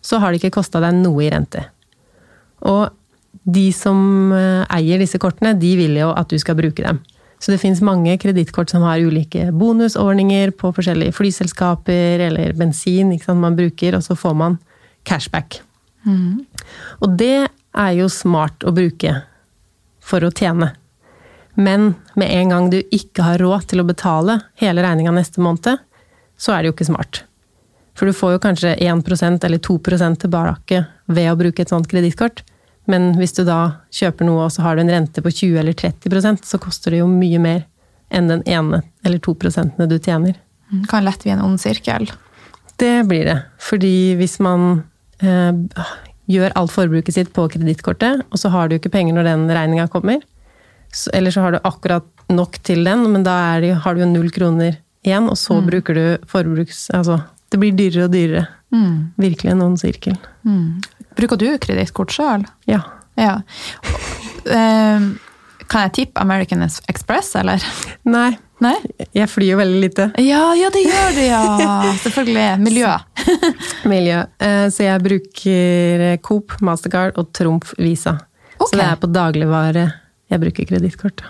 [0.05, 1.67] så har det ikke kosta deg noe i rente.
[2.65, 2.89] Og
[3.43, 7.01] de som eh, eier disse kortene, de vil jo at du skal bruke dem.
[7.43, 13.59] Så det fins mange kredittkort som har ulike bonusordninger på forskjellige flyselskaper eller bensin man
[13.59, 14.57] bruker, og så får man
[15.05, 15.61] cashback.
[17.05, 19.13] Og det er jo smart å bruke
[20.05, 20.71] for å tjene.
[21.55, 25.79] Men med en gang du ikke har råd til å betale hele regninga neste måned,
[26.37, 27.23] så er det jo ikke smart.
[27.95, 32.43] For du får jo kanskje 1% eller 2% tilbake ved å bruke et sånt kredittkort.
[32.91, 35.77] Men hvis du da kjøper noe og så har du en rente på 20 eller
[35.77, 37.63] 30% så koster det jo mye mer
[38.15, 40.37] enn den ene eller to prosentene du tjener.
[40.71, 42.09] Det kan lett bli en ond sirkel.
[42.81, 43.39] Det blir det.
[43.63, 44.83] Fordi hvis man
[45.23, 45.85] eh,
[46.31, 49.87] gjør alt forbruket sitt på kredittkortet, og så har du ikke penger når den regninga
[49.93, 50.23] kommer,
[50.95, 54.11] så, eller så har du akkurat nok til den, men da det, har du jo
[54.11, 56.89] null kroner igjen, og så bruker du forbruks...
[56.97, 57.21] Altså,
[57.53, 58.47] det blir dyrere og dyrere.
[59.21, 60.17] Virkelig en ond sirkel.
[61.19, 62.45] Bruker du kredittkort sjøl?
[62.71, 62.81] Ja.
[63.19, 63.37] Ja.
[64.47, 65.01] Eh,
[65.71, 67.63] Kan jeg tippe American Express, eller?
[68.05, 68.75] Nei, Nei?
[69.17, 70.09] jeg flyr jo veldig lite.
[70.21, 71.41] Ja, ja, det gjør du, ja!
[72.03, 72.49] Selvfølgelig.
[72.61, 72.91] Miljø.
[73.93, 74.19] Miljø.
[74.45, 78.19] Eh, Så jeg bruker Coop, Mastercard og Trumf Visa.
[78.59, 78.67] Okay.
[78.69, 79.87] Så det er på dagligvare
[80.31, 81.25] jeg bruker kredittkort.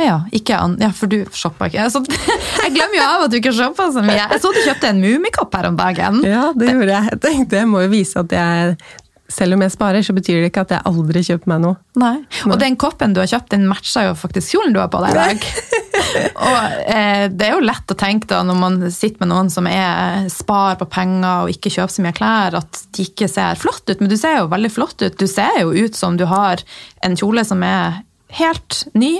[0.00, 1.82] Ja, ja, for du shopper ikke.
[1.92, 2.00] Så,
[2.64, 4.16] jeg glemmer jo av at du ikke shopper så mye.
[4.22, 6.22] Jeg så du kjøpte en Mummikopp her om dagen.
[6.24, 7.10] Ja, det gjorde jeg.
[7.12, 8.78] Jeg tenkte jeg må jo vise at jeg
[9.30, 11.78] selv om jeg sparer, så betyr det ikke at jeg aldri kjøper meg noe.
[12.00, 12.16] Nei.
[12.48, 15.14] Og den koppen du har kjøpt, den matcher jo faktisk kjolen du har på deg
[15.14, 15.46] i dag.
[16.48, 16.58] og
[16.90, 20.28] eh, det er jo lett å tenke da, når man sitter med noen som er
[20.32, 23.98] spar på penger og ikke kjøper så mye klær, at de ikke ser flott ut.
[24.02, 25.18] Men du ser jo veldig flott ut.
[25.20, 26.62] Du ser jo ut som du har
[27.06, 28.02] en kjole som er
[28.38, 29.12] helt ny.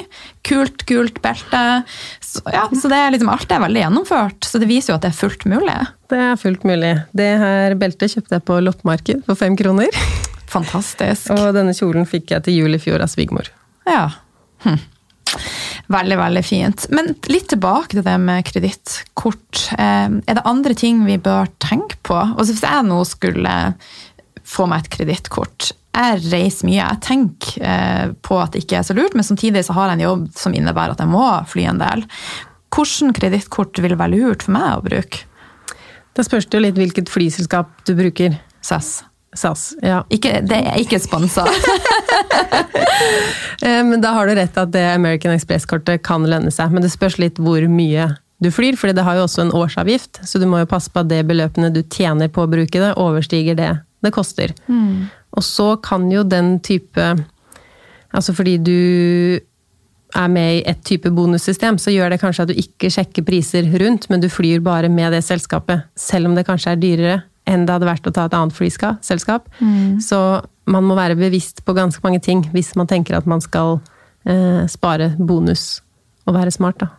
[0.47, 1.83] Kult, kult belte.
[2.21, 4.47] Så, ja, så det er liksom, alt er veldig gjennomført.
[4.47, 5.77] Så det viser jo at det er fullt mulig.
[6.11, 6.95] Det er fullt mulig.
[7.17, 10.01] Det her beltet kjøpte jeg på loppemarked for fem kroner.
[10.51, 11.31] Fantastisk.
[11.35, 13.51] Og denne kjolen fikk jeg til jul i fjor av svigermor.
[13.89, 14.09] Ja.
[14.65, 14.81] Hm.
[15.91, 16.87] Veldig, veldig fint.
[16.95, 19.65] Men litt tilbake til det med kredittkort.
[19.75, 22.19] Eh, er det andre ting vi bør tenke på?
[22.19, 23.57] Altså Hvis jeg nå skulle
[24.47, 26.79] få meg et kredittkort Jeg reiser mye.
[26.79, 29.99] Jeg tenker eh, på at det ikke er så lurt, men samtidig så har jeg
[29.99, 32.05] en jobb som innebærer at jeg må fly en del.
[32.71, 35.25] Hvilket kredittkort vil være lurt for meg å bruke?
[36.15, 38.39] Da spørs det jo litt hvilket flyselskap du bruker.
[38.63, 39.01] SAS.
[39.35, 40.03] SAS, ja.
[40.11, 41.47] Ikke, det er ikke sponsa.
[43.61, 46.73] Eh, Men da har du rett at det American Express-kortet kan lønne seg.
[46.73, 48.07] Men det spørs litt hvor mye
[48.41, 50.23] du flyr, for det har jo også en årsavgift.
[50.25, 52.95] Så du må jo passe på at det beløpene du tjener på å bruke det,
[52.97, 54.55] overstiger det det koster.
[55.37, 57.13] Og så kan jo den type
[58.11, 59.39] Altså fordi du
[60.19, 63.69] er med i et type bonussystem, så gjør det kanskje at du ikke sjekker priser
[63.79, 67.67] rundt, men du flyr bare med det selskapet, selv om det kanskje er dyrere enn
[67.67, 69.47] det hadde vært å ta et annet flyselskap.
[70.03, 70.19] Så
[70.67, 73.81] man må være bevisst på ganske mange ting hvis man tenker at man skal
[74.27, 75.81] eh, spare bonus
[76.27, 76.83] og være smart.
[76.83, 76.91] da.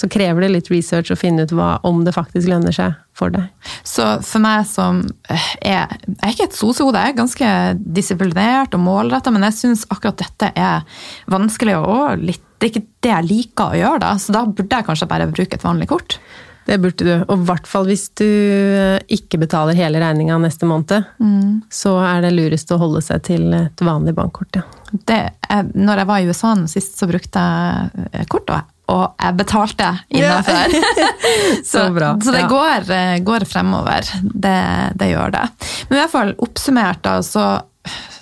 [0.00, 3.32] Så krever det litt research å finne ut hva, om det faktisk lønner seg for
[3.34, 3.48] deg.
[3.82, 7.50] Så for meg som er Jeg er ikke et sosehode, jeg er ganske
[7.96, 10.84] disiplinert og målretta, men jeg syns akkurat dette er
[11.32, 14.14] vanskelig og litt Det er ikke det jeg liker å gjøre, da.
[14.16, 16.18] Så da burde jeg kanskje bare bruke et vanlig kort.
[16.66, 17.12] Det burde du.
[17.28, 21.04] Og i hvert fall hvis du eh, ikke betaler hele regninga neste måned.
[21.70, 24.64] Så er det lurest å holde seg til et vanlig bankkort, ja.
[25.06, 25.20] Det,
[25.76, 29.88] når jeg var i USA nå sist, så brukte jeg kort, og- og jeg betalte
[30.14, 30.74] innafor.
[31.72, 32.50] Så bra, Så det ja.
[32.50, 34.06] går, eh, går fremover.
[34.22, 34.58] Det,
[34.94, 35.46] det gjør det.
[35.88, 37.46] Men i hvert fall oppsummert, da, så,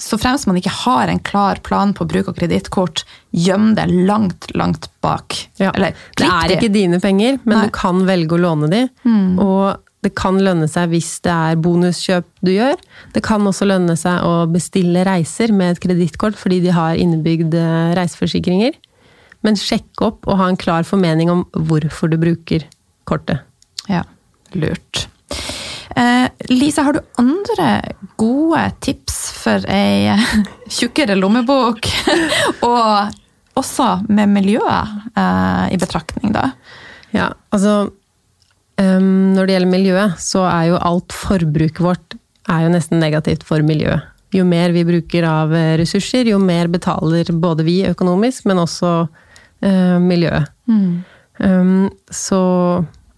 [0.01, 3.05] så fremst man ikke har en klar plan på bruk av kredittkort,
[3.37, 5.37] gjem det langt, langt bak.
[5.61, 5.75] Ja.
[5.75, 7.67] Eller Det er ikke dine penger, men Nei.
[7.69, 8.87] du kan velge å låne de.
[9.45, 9.75] Og
[10.05, 12.81] det kan lønne seg hvis det er bonuskjøp du gjør.
[13.15, 17.57] Det kan også lønne seg å bestille reiser med et kredittkort fordi de har innebygd
[17.57, 18.77] eh, reiseforsikringer.
[19.45, 22.65] Men sjekk opp og ha en klar formening om hvorfor du bruker
[23.09, 23.45] kortet.
[23.91, 24.03] Ja,
[24.57, 25.07] lurt.
[25.95, 27.69] Eh, Lisa, har du andre
[28.19, 30.15] gode tips for ei
[30.73, 31.87] tjukkere lommebok?
[32.67, 36.49] og også med miljøet eh, i betraktning, da?
[37.15, 37.85] Ja, altså
[38.81, 42.17] um, Når det gjelder miljøet, så er jo alt forbruket vårt
[42.51, 44.11] er jo nesten negativt for miljøet.
[44.35, 49.05] Jo mer vi bruker av eh, ressurser, jo mer betaler både vi økonomisk, men også
[49.63, 50.51] eh, miljøet.
[51.39, 52.41] Um, så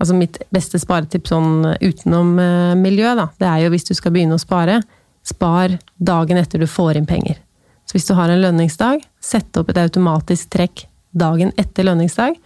[0.01, 4.14] altså mitt beste sparetips sånn utenom eh, miljø, da, det er jo hvis du skal
[4.14, 4.81] begynne å spare,
[5.27, 7.38] spar dagen etter du får inn penger.
[7.87, 12.37] Så hvis du har en lønningsdag, sett opp et automatisk trekk dagen etter lønningsdag.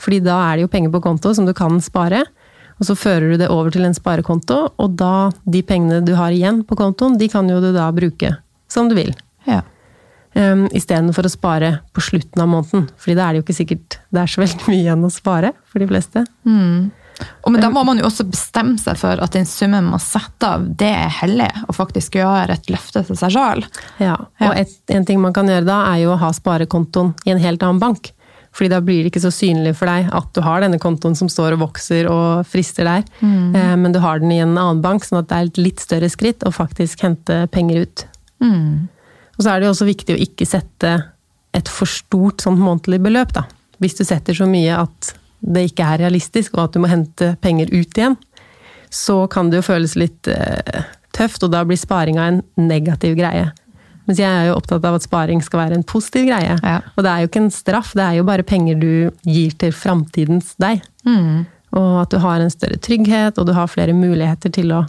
[0.00, 2.24] Fordi da er det jo penger på konto som du kan spare.
[2.78, 6.34] Og så fører du det over til en sparekonto, og da, de pengene du har
[6.34, 8.32] igjen på kontoen, de kan jo du da bruke
[8.70, 9.12] som du vil.
[9.46, 9.60] Ja.
[10.34, 12.88] Um, Istedenfor å spare på slutten av måneden.
[12.98, 15.54] Fordi da er det jo ikke sikkert det er så veldig mye igjen å spare
[15.70, 16.24] for de fleste.
[17.46, 20.56] Og men da må man jo også bestemme seg for at den summen man setter
[20.56, 23.62] av, det er hellig, og faktisk gjøre et løfte til seg sjøl.
[24.02, 27.34] Ja, og et, en ting man kan gjøre da, er jo å ha sparekontoen i
[27.34, 28.10] en helt annen bank.
[28.54, 31.30] Fordi da blir det ikke så synlig for deg at du har denne kontoen som
[31.30, 33.06] står og vokser og frister der.
[33.58, 35.82] Eh, men du har den i en annen bank, sånn at det er et litt
[35.82, 38.06] større skritt å faktisk hente penger ut.
[39.36, 40.94] Og så er det jo også viktig å ikke sette
[41.54, 43.44] et for stort sånn månedlig beløp, da.
[43.82, 47.34] Hvis du setter så mye at det ikke er realistisk, og at du må hente
[47.44, 48.16] penger ut igjen,
[48.94, 53.50] så kan det jo føles litt eh, tøft, og da blir sparinga en negativ greie.
[54.04, 56.58] Mens jeg er jo opptatt av at sparing skal være en positiv greie.
[56.60, 56.80] Ja.
[56.94, 58.90] Og det er jo ikke en straff, det er jo bare penger du
[59.24, 60.84] gir til framtidens deg.
[61.74, 64.84] Og at du har en større trygghet, og du har flere muligheter til å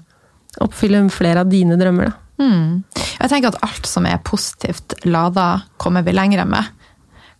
[0.61, 2.11] oppfylle flere av dine drømmer.
[2.11, 2.24] Da.
[2.39, 6.67] Jeg tenker at alt som er positivt lada, kommer vi lenger med.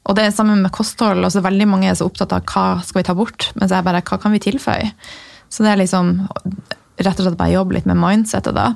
[0.05, 1.23] Og det er sammen med kosthold.
[1.25, 4.03] altså Veldig mange er så opptatt av hva skal vi ta bort, mens jeg bare
[4.05, 4.91] hva kan vi tilføye?
[5.49, 6.13] Så det er liksom
[6.95, 8.69] rett og slett bare jobbe litt med mindsetet da.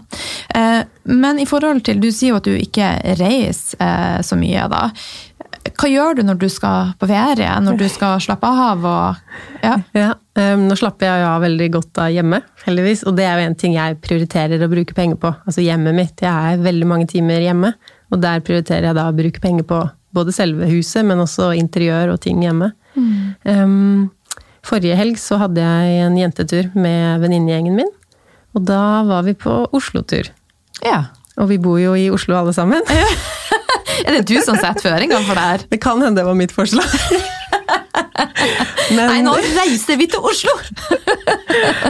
[0.56, 4.66] Eh, Men i forhold til, du sier jo at du ikke reiser eh, så mye
[4.72, 4.90] da.
[5.68, 8.84] Hva gjør du når du skal på ferie, når du skal slappe av?
[8.86, 9.76] Og, ja.
[9.96, 13.06] Ja, um, nå slapper jeg av veldig godt av hjemme, heldigvis.
[13.08, 15.34] Og det er jo en ting jeg prioriterer å bruke penger på.
[15.46, 16.24] Altså hjemmet mitt.
[16.24, 17.74] Jeg er veldig mange timer hjemme,
[18.10, 19.82] og der prioriterer jeg da å bruke penger på
[20.16, 22.72] både selve huset, men også interiør og ting hjemme.
[22.96, 23.12] Mm.
[23.46, 27.94] Um, forrige helg så hadde jeg en jentetur med venninnegjengen min.
[28.58, 30.32] Og da var vi på Oslo-tur.
[30.84, 31.04] Ja.
[31.40, 32.84] Og vi bor jo i Oslo alle sammen.
[34.06, 35.68] er det du som setter føringa for det her?
[35.72, 36.88] Det kan hende det var mitt forslag.
[38.90, 40.54] Men, Nei, nå reiser vi til Oslo!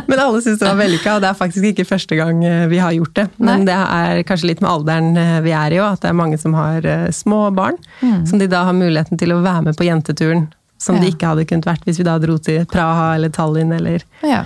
[0.10, 2.80] men alle syns det var vellykka, og det er faktisk ikke første gang eh, vi
[2.82, 3.26] har gjort det.
[3.38, 3.69] Men Nei.
[3.69, 6.39] det er kanskje litt med alderen eh, vi er i òg, at det er mange
[6.41, 7.80] som har eh, små barn.
[8.02, 8.24] Mm.
[8.30, 10.50] Som de da har muligheten til å være med på jenteturen.
[10.80, 11.06] Som ja.
[11.06, 14.45] de ikke hadde kunnet vært hvis vi da dro til Praha eller Tallinn eller ja.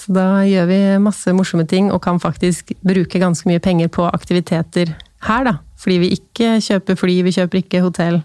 [0.00, 4.06] Så da gjør vi masse morsomme ting og kan faktisk bruke ganske mye penger på
[4.08, 4.94] aktiviteter
[5.26, 5.54] her, da.
[5.80, 8.20] Fordi vi ikke kjøper fly, vi kjøper ikke hotell.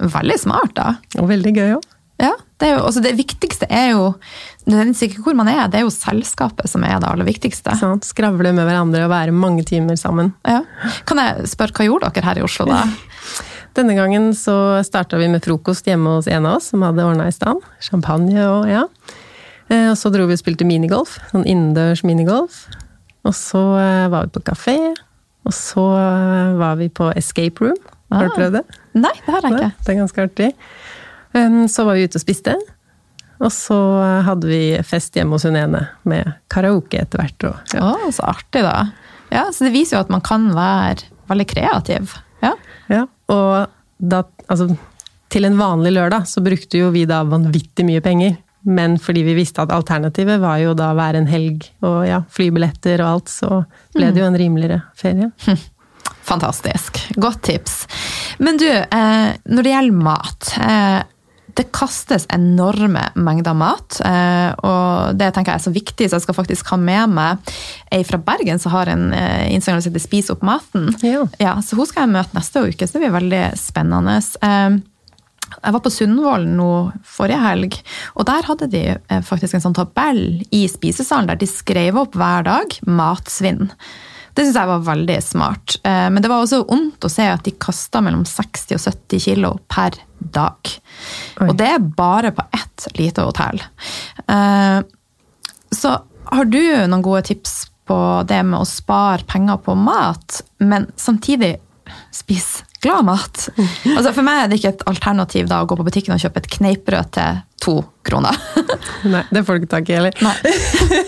[0.00, 0.94] Veldig smart, da.
[1.20, 1.90] Og veldig gøy òg.
[2.22, 2.30] Ja,
[2.62, 4.12] det, jo, altså det, viktigste er jo
[4.68, 7.74] nødvendigvis ikke hvor man er, det er jo selskapet som er det aller viktigste.
[7.80, 10.30] Sånn, Skravle med hverandre og være mange timer sammen.
[10.46, 10.60] Ja.
[11.08, 12.84] Kan jeg spørre, hva gjorde dere her i Oslo da?
[13.76, 14.54] Denne gangen så
[14.86, 17.64] starta vi med frokost hjemme hos en av oss som hadde ordna i stand.
[17.82, 18.84] Champagne og ja.
[19.72, 21.16] Eh, og så dro vi og spilte minigolf.
[21.32, 22.62] Sånn innendørs minigolf.
[23.26, 24.78] Og så eh, var vi på kafé.
[25.44, 27.80] Og så eh, var vi på escape room.
[28.14, 28.36] Har du ah.
[28.38, 28.64] prøvd det?
[28.94, 29.72] Nei, det har jeg ikke.
[29.80, 30.50] Det er ganske artig.
[31.72, 32.52] Så var vi ute og spiste.
[33.42, 33.76] Og så
[34.24, 37.46] hadde vi fest hjemme hos hun ene, med karaoke etter hvert.
[37.48, 37.88] Og, ja.
[37.90, 38.76] oh, så artig, da.
[39.34, 42.14] Ja, Så det viser jo at man kan være veldig kreativ.
[42.44, 42.54] Ja,
[42.92, 44.68] ja og da, altså,
[45.32, 48.36] til en vanlig lørdag så brukte jo vi da vanvittig mye penger.
[48.64, 52.22] Men fordi vi visste at alternativet var jo da hver være en helg og ja,
[52.32, 53.62] flybilletter og alt, så
[53.94, 55.30] ble det jo en rimeligere ferie.
[56.24, 57.00] Fantastisk.
[57.20, 57.82] Godt tips.
[58.40, 61.02] Men du, eh, når det gjelder mat eh,
[61.54, 66.24] det kastes enorme mengder mat, eh, og det tenker jeg er så viktig, så jeg
[66.24, 67.52] skal faktisk ha med meg
[67.94, 70.88] ei fra Bergen som har en Instagram som heter Spis opp maten.
[71.04, 71.22] Ja.
[71.38, 74.18] Ja, så hun skal jeg møte neste uke, så det blir veldig spennende.
[75.62, 76.70] Jeg var på Sundvolden nå
[77.06, 77.76] forrige helg,
[78.14, 82.18] og der hadde de eh, faktisk en sånn tabell i spisesalen der de skrev opp
[82.18, 83.68] hver dag matsvinn.
[84.34, 85.76] Det syns jeg var veldig smart.
[85.86, 89.22] Eh, men det var også ondt å se at de kasta mellom 60 og 70
[89.28, 90.74] kilo per dag.
[91.38, 91.48] Oi.
[91.48, 93.62] Og det er bare på ett lite hotell.
[94.26, 94.80] Eh,
[95.74, 95.94] så
[96.34, 101.58] har du noen gode tips på det med å spare penger på mat, men samtidig
[102.14, 103.46] spise glad mat.
[103.94, 106.42] Altså For meg er det ikke et alternativ da å gå på butikken og kjøpe
[106.42, 108.36] et kneippbrød til to kroner.
[109.14, 110.20] Nei, det får du ikke tak i heller.
[110.24, 110.34] Nei.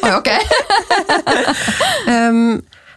[0.07, 0.33] Oi, ok.
[2.15, 2.57] um,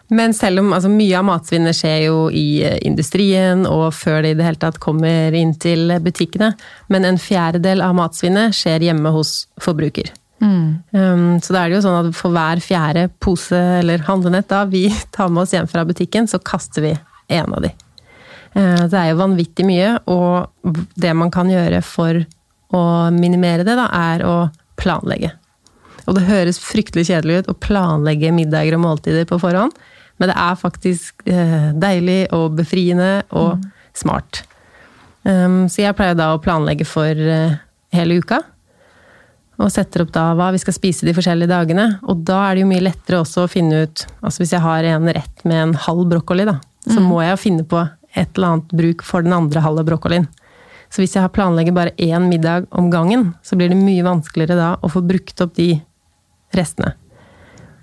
[0.10, 4.34] men selv om altså, mye av matsvinnet skjer jo i eh, industrien og før det
[4.34, 6.56] i det hele tatt kommer inn til butikkene,
[6.90, 10.10] men en fjerdedel av matsvinnet skjer hjemme hos forbruker.
[10.40, 10.80] Mm.
[10.96, 14.64] Um, så da er det jo sånn at for hver fjerde pose eller handlenett da
[14.72, 16.96] vi tar med oss hjem fra butikken, så kaster vi
[17.30, 17.74] en av de.
[18.58, 22.24] Eh, det er jo vanvittig mye, og det man kan gjøre for
[22.76, 22.82] å
[23.14, 24.36] minimere det, da, er å
[24.80, 25.34] planlegge.
[26.08, 29.76] Og det høres fryktelig kjedelig ut å planlegge middager og måltider på forhånd,
[30.20, 33.68] men det er faktisk eh, deilig og befriende og mm.
[34.02, 34.44] smart.
[35.24, 37.60] Um, så jeg pleier da å planlegge for eh,
[37.96, 38.42] hele uka.
[39.60, 41.88] Og setter opp da hva vi skal spise de forskjellige dagene.
[42.08, 44.88] Og da er det jo mye lettere også å finne ut Altså hvis jeg har
[44.88, 47.08] en rett med en halv brokkoli, da, så mm.
[47.08, 47.84] må jeg jo finne på
[48.18, 50.28] et eller annet bruk for den andre halve brokkolien.
[50.90, 54.70] Så hvis jeg planlegger bare én middag om gangen, så blir det mye vanskeligere da
[54.82, 55.76] å få brukt opp de
[56.58, 56.96] restene.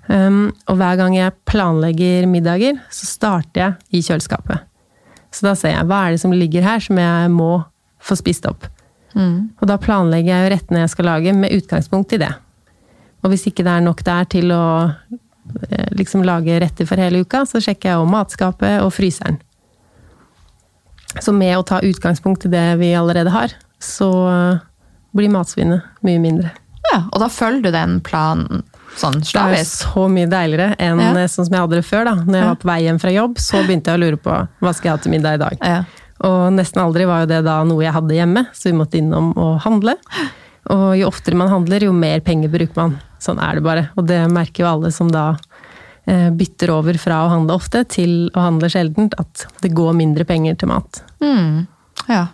[0.07, 4.67] Um, og hver gang jeg planlegger middager, så starter jeg i kjøleskapet.
[5.31, 7.51] Så da ser jeg hva er det som ligger her som jeg må
[8.03, 8.67] få spist opp.
[9.15, 9.55] Mm.
[9.59, 12.31] Og da planlegger jeg rettene jeg skal lage med utgangspunkt i det.
[13.23, 17.23] Og hvis ikke det er nok der til å eh, liksom lage retter for hele
[17.25, 19.39] uka, så sjekker jeg om matskapet og fryseren.
[21.23, 24.09] Så med å ta utgangspunkt i det vi allerede har, så
[25.15, 26.53] blir matsvinnet mye mindre.
[26.87, 28.63] Ja, Og da følger du den planen
[28.97, 29.57] sånn slavisk?
[29.57, 31.27] Det er så mye deiligere enn ja.
[31.27, 32.05] sånn som jeg hadde det før.
[32.07, 32.15] da.
[32.21, 32.49] Når jeg ja.
[32.51, 34.95] var på vei hjem fra jobb, så begynte jeg å lure på hva skal jeg
[34.95, 35.65] ha til middag i dag.
[35.73, 35.79] Ja.
[36.27, 39.33] Og nesten aldri var jo det da noe jeg hadde hjemme, så vi måtte innom
[39.35, 39.97] og handle.
[40.73, 42.97] Og jo oftere man handler, jo mer penger bruker man.
[43.21, 43.89] Sånn er det bare.
[43.99, 45.33] Og det merker jo alle som da
[46.07, 50.23] Eh, bytter over fra å handle ofte til å handle sjeldent, at det går mindre
[50.23, 51.01] penger til mat.
[51.23, 51.67] Mm.
[52.07, 52.25] Ja.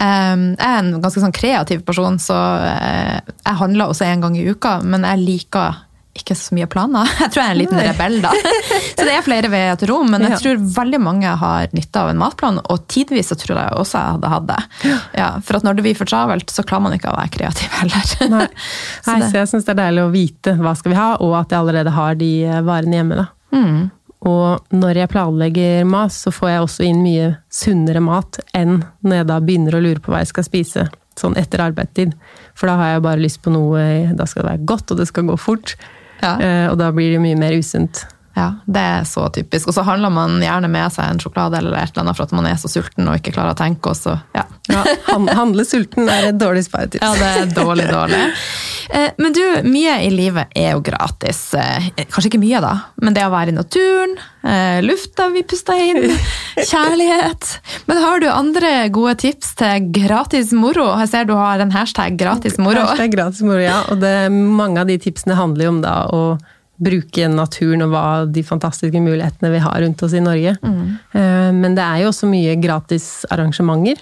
[0.00, 4.44] Jeg er en ganske sånn kreativ person, så uh, jeg handler også en gang i
[4.48, 5.80] uka, men jeg liker
[6.12, 7.08] ikke så mye planer.
[7.22, 8.32] Jeg tror jeg er en liten rebell, da.
[8.98, 10.40] Så det er flere veier til rom, men jeg Ja.
[10.42, 14.16] tror veldig mange har nytte av en matplan, og tidvis så tror jeg også jeg
[14.18, 14.58] hadde hatt det.
[15.16, 17.72] Ja, for at når det blir for travelt, så klarer man ikke å være kreativ
[17.80, 18.12] heller.
[18.28, 18.44] Nei,
[19.00, 21.32] Så Nei, så jeg syns det er deilig å vite hva skal vi ha, og
[21.40, 23.22] at jeg allerede har de eh, varene hjemme.
[23.22, 23.26] da.
[23.56, 23.80] Mm.
[24.28, 29.16] Og når jeg planlegger mat, så får jeg også inn mye sunnere mat enn når
[29.16, 30.84] jeg da begynner å lure på hva jeg skal spise
[31.18, 32.14] sånn etter arbeidstid.
[32.54, 33.82] For da har jeg bare lyst på noe
[34.16, 35.74] Da skal det være godt, og det skal gå fort.
[36.22, 36.36] Ja.
[36.38, 38.04] Eh, Og da blir det mye mer usunt.
[38.36, 39.68] Ja, det er så typisk.
[39.68, 42.32] Og så handler man gjerne med seg en sjokolade eller et eller annet for at
[42.32, 44.46] man er så sulten og ikke klarer å tenke, og så ja.
[44.70, 47.02] Ja, han- Handle sulten er et dårlig sparetips.
[47.02, 48.20] Ja, det er dårlig, dårlig.
[48.94, 51.40] Eh, Men du, mye i livet er jo gratis.
[51.58, 52.72] Eh, Kanskje ikke mye, da,
[53.02, 54.14] men det å være i naturen,
[54.46, 56.14] eh, lufta vi puster inn,
[56.72, 57.58] kjærlighet.
[57.86, 60.88] Men har du andre gode tips til gratis moro?
[61.02, 62.86] Jeg ser du har en hashtag gratis moro.
[62.86, 63.82] Hashtag gratis moro, ja.
[63.90, 66.22] Og det, mange av de tipsene handler jo om da å
[66.82, 70.54] bruke naturen og hva de fantastiske mulighetene vi har rundt oss i Norge.
[70.62, 70.86] Mm.
[71.58, 74.00] Men det er jo også mye gratis arrangementer.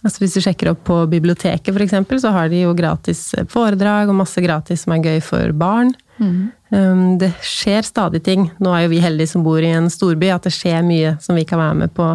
[0.00, 4.16] Altså hvis du sjekker opp på biblioteket f.eks., så har de jo gratis foredrag og
[4.22, 5.90] masse gratis som er gøy for barn.
[6.20, 7.18] Mm.
[7.20, 8.46] Det skjer stadig ting.
[8.62, 11.36] Nå er jo vi heldige som bor i en storby, at det skjer mye som
[11.36, 12.12] vi kan være med på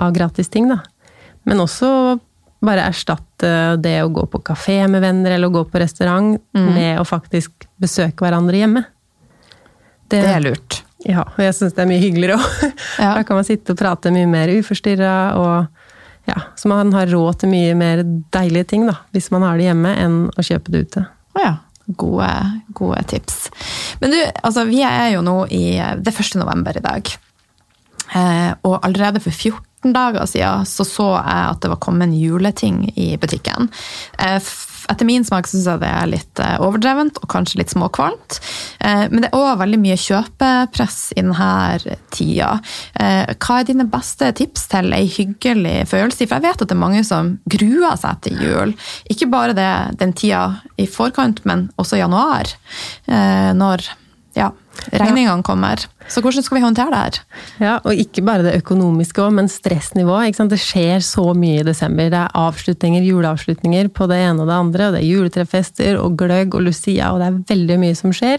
[0.00, 0.68] av gratis ting.
[0.70, 0.82] da.
[1.48, 2.18] Men også
[2.60, 7.00] bare erstatte det å gå på kafé med venner eller å gå på restaurant med
[7.00, 8.84] å faktisk besøke hverandre hjemme.
[10.10, 10.80] Det er lurt.
[11.06, 12.74] Ja, og jeg syns det er mye hyggeligere òg.
[13.00, 13.14] Ja.
[13.16, 17.40] Da kan man sitte og prate mye mer uforstyrra, og ja, så man har råd
[17.40, 18.04] til mye mer
[18.34, 21.06] deilige ting da, hvis man har det hjemme, enn å kjøpe det ute.
[21.36, 21.56] Å ja.
[21.98, 22.28] Gode,
[22.76, 23.48] gode tips.
[23.98, 25.64] Men du, altså, vi er jo nå i
[25.98, 26.36] Det er 1.
[26.38, 27.08] november i dag.
[28.14, 32.14] Eh, og allerede for 14 dager siden så så jeg at det var kommet en
[32.14, 33.70] juleting i butikken.
[34.18, 34.38] Eh,
[34.90, 38.40] etter min smak syns jeg det er litt eh, overdrevent og kanskje litt småkvalmt.
[38.80, 42.50] Eh, men det er òg veldig mye kjøpepress i denne tida.
[42.98, 46.26] Eh, hva er dine beste tips til ei hyggelig følelse?
[46.26, 48.76] For jeg vet at det er mange som gruer seg til jul.
[49.12, 49.70] Ikke bare det,
[50.02, 50.44] den tida
[50.80, 52.50] i forkant, men også januar.
[53.06, 53.84] Når
[54.36, 54.50] ja,
[54.92, 55.82] regningene kommer.
[56.10, 57.18] Så hvordan skal vi håndtere det her?
[57.60, 60.38] Ja, Og ikke bare det økonomiske òg, men stressnivået.
[60.50, 62.10] Det skjer så mye i desember.
[62.10, 64.86] Det er avslutninger, juleavslutninger på det ene og det andre.
[64.88, 68.38] og Det er juletrefester og gløgg og Lucia, og det er veldig mye som skjer.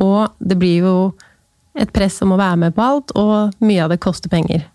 [0.00, 0.96] Og det blir jo
[1.78, 4.66] et press om å være med på alt, og mye av det koster penger.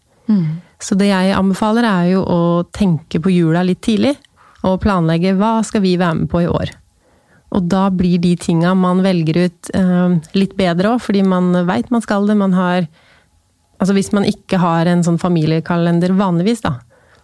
[0.81, 2.39] Så det jeg anbefaler, er jo å
[2.73, 4.15] tenke på jula litt tidlig,
[4.65, 6.73] og planlegge hva skal vi være med på i år.
[7.55, 11.91] Og da blir de tinga man velger ut eh, litt bedre òg, fordi man veit
[11.93, 12.37] man skal det.
[12.39, 12.87] Man har
[13.77, 16.79] Altså hvis man ikke har en sånn familiekalender vanligvis, da,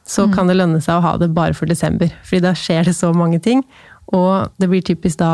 [0.05, 2.11] så kan det lønne seg å ha det bare for desember.
[2.21, 3.63] Fordi da skjer det så mange ting.
[4.13, 5.31] Og det blir typisk da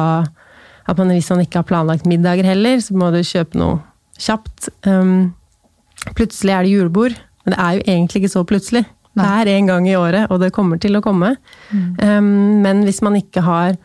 [0.89, 3.81] at man, hvis man ikke har planlagt middager heller, så må du kjøpe noe
[4.15, 4.69] kjapt.
[4.87, 5.33] Um,
[6.17, 8.85] plutselig er det julebord, men det er jo egentlig ikke så plutselig.
[9.19, 11.33] Det er en gang i året, og det kommer til å komme.
[11.73, 13.75] Um, men hvis man ikke har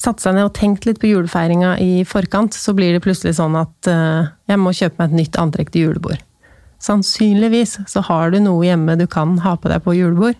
[0.00, 3.56] satt seg ned og tenkt litt på julefeiringa i forkant, så blir det plutselig sånn
[3.58, 6.22] at uh, jeg må kjøpe meg et nytt antrekk til julebord.
[6.82, 10.36] Sannsynligvis så har du noe hjemme du kan ha på deg på julebord,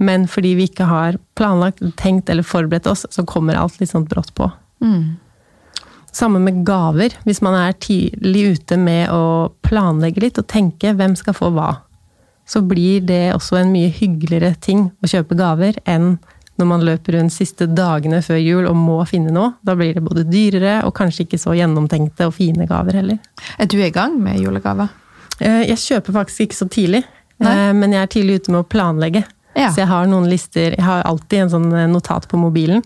[0.00, 4.08] men fordi vi ikke har planlagt, tenkt eller forberedt oss, så kommer alt litt sånn
[4.08, 4.48] brått på.
[6.16, 7.12] Samme med gaver.
[7.28, 11.82] Hvis man er tidlig ute med å planlegge litt og tenke hvem skal få hva,
[12.48, 16.14] så blir det også en mye hyggeligere ting å kjøpe gaver enn
[16.56, 19.54] når man løper rundt siste dagene før jul og må finne noe.
[19.66, 23.18] Da blir det både dyrere og kanskje ikke så gjennomtenkte og fine gaver heller.
[23.58, 24.88] Er du i gang med julegaver?
[25.40, 27.04] Eh, Jeg kjøper faktisk ikke så tidlig,
[27.38, 27.52] Nei.
[27.68, 29.24] eh, men jeg er tidlig ute med å planlegge.
[29.56, 29.70] Ja.
[29.70, 32.82] Så jeg har noen lister Jeg har alltid en sånn eh, notat på mobilen.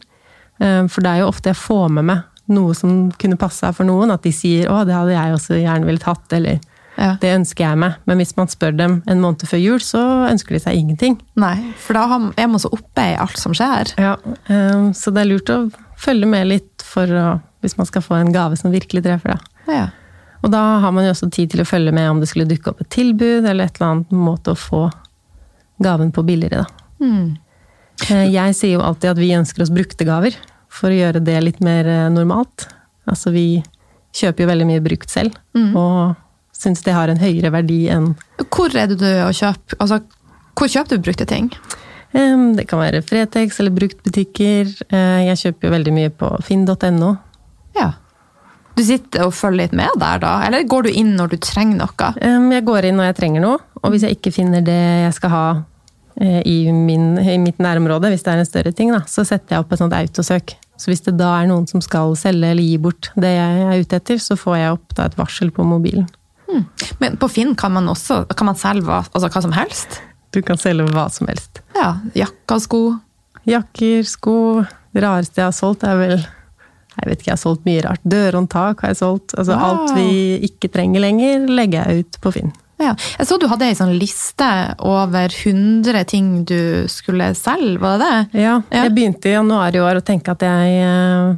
[0.61, 2.19] For det er jo ofte jeg får med meg
[2.53, 4.11] noe som kunne passa for noen.
[4.13, 6.59] At de sier 'Å, det hadde jeg også gjerne villet hatt', eller
[6.97, 7.17] Ja.
[7.21, 7.95] 'Det ønsker jeg meg'.
[8.07, 11.21] Men hvis man spør dem en måned før jul, så ønsker de seg ingenting.
[11.37, 13.95] Nei, for da er man så oppe i alt som skjer.
[13.97, 14.17] Ja,
[14.49, 18.19] eh, Så det er lurt å følge med litt for å, hvis man skal få
[18.19, 19.41] en gave som virkelig treffer deg.
[19.69, 19.89] Ja.
[20.43, 22.73] Og da har man jo også tid til å følge med om det skulle dukke
[22.73, 24.91] opp et tilbud, eller et eller annet måte å få
[25.81, 26.67] gaven på billigere, da.
[27.01, 27.37] Mm.
[28.33, 30.37] Jeg sier jo alltid at vi ønsker oss brukte gaver,
[30.69, 32.69] for å gjøre det litt mer eh, normalt.
[33.11, 33.63] Altså vi
[34.17, 35.37] kjøper jo veldig mye brukt selv,
[35.77, 36.17] og
[36.61, 38.13] syns det har en høyere verdi enn
[38.53, 40.01] Hvor er det du å kjøpe altså,
[40.59, 41.49] Hvor kjøper du brukte ting?
[42.13, 44.71] Det kan være Fretex eller bruktbutikker.
[44.91, 47.11] Eh, Jeg kjøper jo veldig mye på finn.no.
[47.79, 47.93] Ja.
[48.75, 50.33] Du sitter og følger litt med der, da?
[50.47, 52.11] Eller går du inn når du trenger noe?
[52.19, 55.33] Jeg går inn når jeg trenger noe, og hvis jeg ikke finner det jeg skal
[55.35, 55.45] ha
[56.21, 59.57] eh, i, min, i mitt nærområde, hvis det er en større ting, da, så setter
[59.57, 60.57] jeg opp et sånt autosøk.
[60.81, 63.83] Så hvis det da er noen som skal selge eller gi bort det jeg er
[63.85, 66.09] ute etter, så får jeg opp et varsel på mobilen.
[66.51, 66.65] Hmm.
[67.01, 70.01] Men på Finn kan man også kan man selge hva, altså hva som helst?
[70.35, 71.61] Du kan selge hva som helst.
[71.77, 72.81] Ja, Jakker, sko?
[73.47, 74.35] Jakker, sko.
[74.93, 76.17] Det rareste jeg har solgt, er vel
[77.01, 78.01] Jeg vet ikke, jeg har solgt mye rart.
[78.05, 79.33] Dørhåndtak har jeg solgt.
[79.39, 79.63] Altså Wow.
[79.65, 82.51] alt vi ikke trenger lenger, legger jeg ut på Finn.
[82.81, 82.95] Ja.
[83.19, 84.49] Jeg så du hadde ei sånn liste
[84.79, 88.41] over 100 ting du skulle selge, var det det?
[88.43, 88.83] Ja, Ja.
[88.85, 91.37] jeg begynte i januar i år å tenke at jeg eh,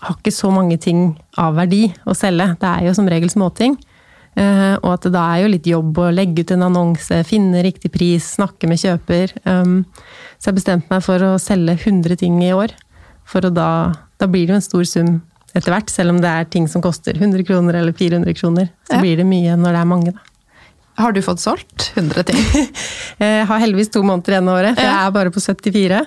[0.00, 2.56] har ikke så mange ting av verdi å selge.
[2.60, 3.76] Det er jo som regel småting.
[3.76, 3.93] Eh,
[4.36, 7.92] og at det da er jo litt jobb å legge ut en annonse, finne riktig
[7.94, 9.32] pris, snakke med kjøper.
[9.46, 9.84] Um,
[10.42, 12.74] så jeg bestemte meg for å selge 100 ting i år.
[13.24, 13.68] For da,
[14.20, 15.14] da blir det jo en stor sum
[15.54, 18.70] etter hvert, selv om det er ting som koster 100 kroner eller 400 kroner.
[18.88, 19.02] Så Ja.
[19.04, 20.30] blir det mye når det er mange, da.
[20.98, 22.42] Har du fått solgt 100 ting?
[23.22, 26.00] Jeg har heldigvis to måneder igjen av året, for jeg er bare på 74.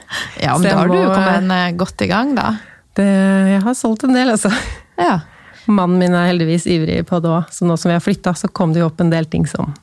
[0.43, 2.49] Ja, men da har du jo kommet en godt i gang, da.
[2.95, 4.51] Det, jeg har solgt en del, altså.
[4.99, 5.19] Ja.
[5.67, 8.47] Mannen min er heldigvis ivrig på det òg, så nå som vi har flytta, så
[8.51, 9.73] kom det jo opp en del ting som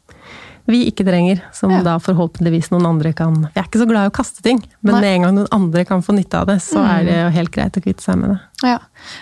[0.66, 1.42] vi ikke trenger.
[1.52, 1.82] Som Ja.
[1.84, 4.94] da forhåpentligvis noen andre kan Jeg er ikke så glad i å kaste ting, men
[4.94, 7.50] med en gang noen andre kan få nytte av det, så er det jo helt
[7.52, 8.40] greit å kvitte seg med det.
[8.62, 8.78] Ja.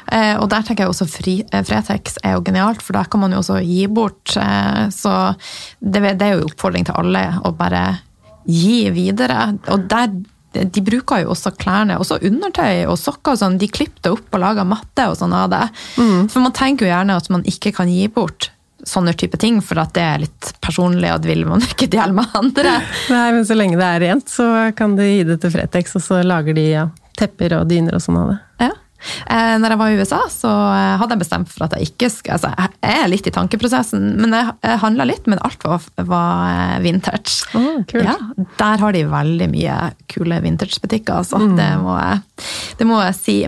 [0.06, 3.20] Eh, og der tenker jeg også fri, eh, Fretex er jo genialt, for da kan
[3.20, 4.36] man jo også gi bort.
[4.36, 5.34] Eh, så
[5.82, 7.98] det, det er jo oppfordring til alle å bare
[8.46, 9.58] gi videre.
[9.68, 10.14] Og der
[10.52, 13.60] de bruker jo også klærne, også undertøy og sokker sånn.
[13.60, 15.62] De klipper det opp og lager matte og sånn av det.
[15.96, 18.50] For man tenker jo gjerne at man ikke kan gi bort
[18.88, 22.14] sånne type ting, for at det er litt personlig, og det vil man ikke dele
[22.16, 22.78] med andre.
[23.12, 24.48] Nei, men så lenge det er rent, så
[24.78, 26.86] kan du gi det til Fretex, og så lager de ja,
[27.18, 28.40] tepper og dyner og sånn av det.
[28.66, 28.72] Ja.
[29.02, 32.10] Eh, når jeg var i USA, så eh, hadde jeg bestemt for at jeg ikke
[32.12, 35.88] skal altså, Jeg er litt i tankeprosessen, men jeg, jeg handla litt, men alt var,
[36.06, 37.41] var eh, vintage.
[37.52, 38.04] Kult.
[38.04, 38.16] Ja,
[38.58, 39.78] der har de veldig mye
[40.12, 41.40] kule vintagebutikker, altså.
[41.58, 42.46] Det, må jeg,
[42.78, 43.38] det må jeg si.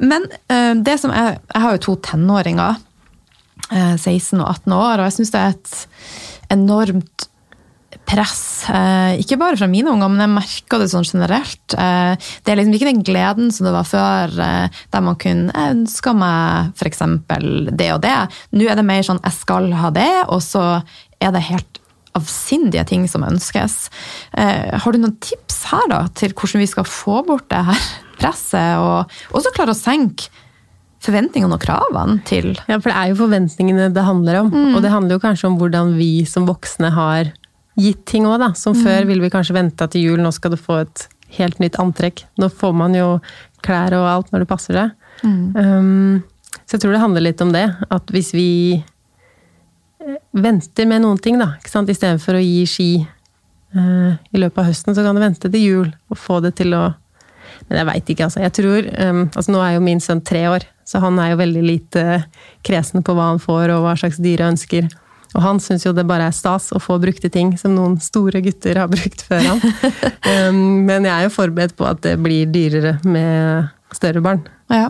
[0.00, 2.78] Men eh, det som er, jeg har jo to tenåringer,
[3.70, 5.80] eh, 16 og 18 år, og jeg syns det er et
[6.54, 7.28] enormt
[8.08, 8.68] press.
[8.68, 11.74] Eh, ikke bare fra mine unger, men jeg merker det sånn generelt.
[11.76, 15.66] Eh, det er liksom ikke den gleden som det var før, eh, der man kunne
[15.68, 17.04] ønska meg f.eks.
[17.76, 18.16] det og det.
[18.56, 20.64] Nå er det mer sånn jeg skal ha det, og så
[21.20, 21.82] er det helt
[22.16, 23.88] avsindige ting som ønskes.
[24.32, 27.88] Eh, har du noen tips her da, til hvordan vi skal få bort det her
[28.18, 30.30] presset, og også klare å senke
[31.04, 34.48] forventningene og kravene til Ja, for det er jo forventningene det handler om.
[34.74, 37.30] Og det handler jo kanskje om hvordan vi som voksne har
[37.78, 38.50] gitt ting òg, da.
[38.58, 41.06] Som før ville vi kanskje venta til jul, nå skal du få et
[41.38, 42.24] helt nytt antrekk.
[42.40, 43.20] Nå får man jo
[43.64, 44.96] klær og alt når det passer seg.
[45.54, 46.24] Um,
[46.64, 47.66] så jeg tror det handler litt om det.
[47.94, 48.48] At hvis vi
[50.32, 51.90] venter med noen ting, da, ikke sant?
[51.90, 55.92] istedenfor å gi ski eh, i løpet av høsten, så kan du vente til jul
[56.08, 56.86] og få det til å
[57.66, 58.42] men jeg veit ikke, altså.
[58.44, 61.40] Jeg tror, um, altså Nå er jo min sønn tre år, så han er jo
[61.42, 62.04] veldig lite
[62.64, 64.86] kresen på hva han får og hva slags dyre ønsker.
[65.36, 68.40] Og han syns jo det bare er stas å få brukte ting som noen store
[68.44, 69.60] gutter har brukt før han.
[70.48, 74.46] um, men jeg er jo forberedt på at det blir dyrere med større barn.
[74.72, 74.88] Ja.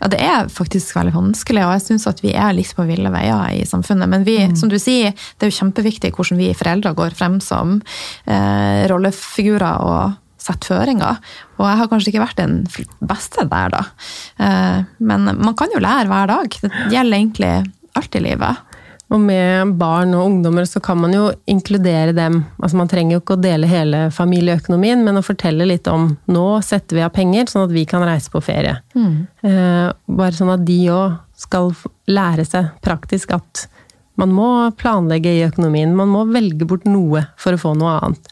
[0.00, 3.12] Ja, det er faktisk veldig vanskelig, og jeg syns at vi er litt på ville
[3.14, 4.10] veier i samfunnet.
[4.10, 7.78] Men vi, som du sier, det er jo kjempeviktig hvordan vi foreldre går frem som
[8.26, 11.20] eh, rollefigurer og setter føringer.
[11.58, 12.60] Og jeg har kanskje ikke vært den
[13.04, 13.82] beste der, da.
[14.44, 16.60] Eh, men man kan jo lære hver dag.
[16.60, 17.54] Det gjelder egentlig
[17.94, 18.73] alt i livet.
[19.14, 22.40] Og med barn og ungdommer så kan man jo inkludere dem.
[22.58, 26.46] Altså Man trenger jo ikke å dele hele familieøkonomien, men å fortelle litt om nå
[26.66, 28.80] setter vi av penger, sånn at vi kan reise på ferie.
[29.46, 31.70] Eh, bare sånn at de òg skal
[32.10, 33.68] lære seg praktisk at
[34.16, 35.94] man må planlegge i økonomien.
[35.94, 38.28] Man må velge bort noe for å få noe annet.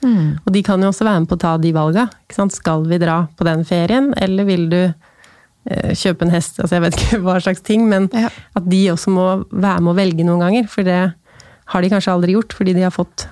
[0.47, 2.09] Og de kan jo også være med på å ta de valga.
[2.31, 4.83] Skal vi dra på den ferien, eller vil du
[5.69, 6.59] kjøpe en hest?
[6.61, 8.29] Altså jeg vet ikke hva slags ting, men Ja.
[8.57, 10.69] at de også må være med å velge noen ganger.
[10.69, 11.15] For det
[11.73, 13.27] har de kanskje aldri gjort, fordi de har fått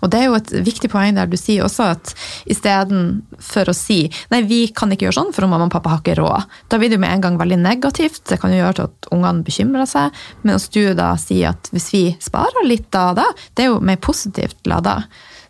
[0.00, 2.12] Og det er jo et viktig poeng der du sier også at
[2.46, 6.14] istedenfor å si nei, vi kan ikke gjøre sånn, for mamma og pappa har ikke
[6.20, 8.20] råd, da blir det jo med en gang veldig negativt.
[8.30, 10.14] Det kan jo gjøre til at ungene bekymrer seg.
[10.46, 13.26] Mens du da sier at hvis vi sparer litt av det,
[13.58, 15.00] det er jo mer positivt lada.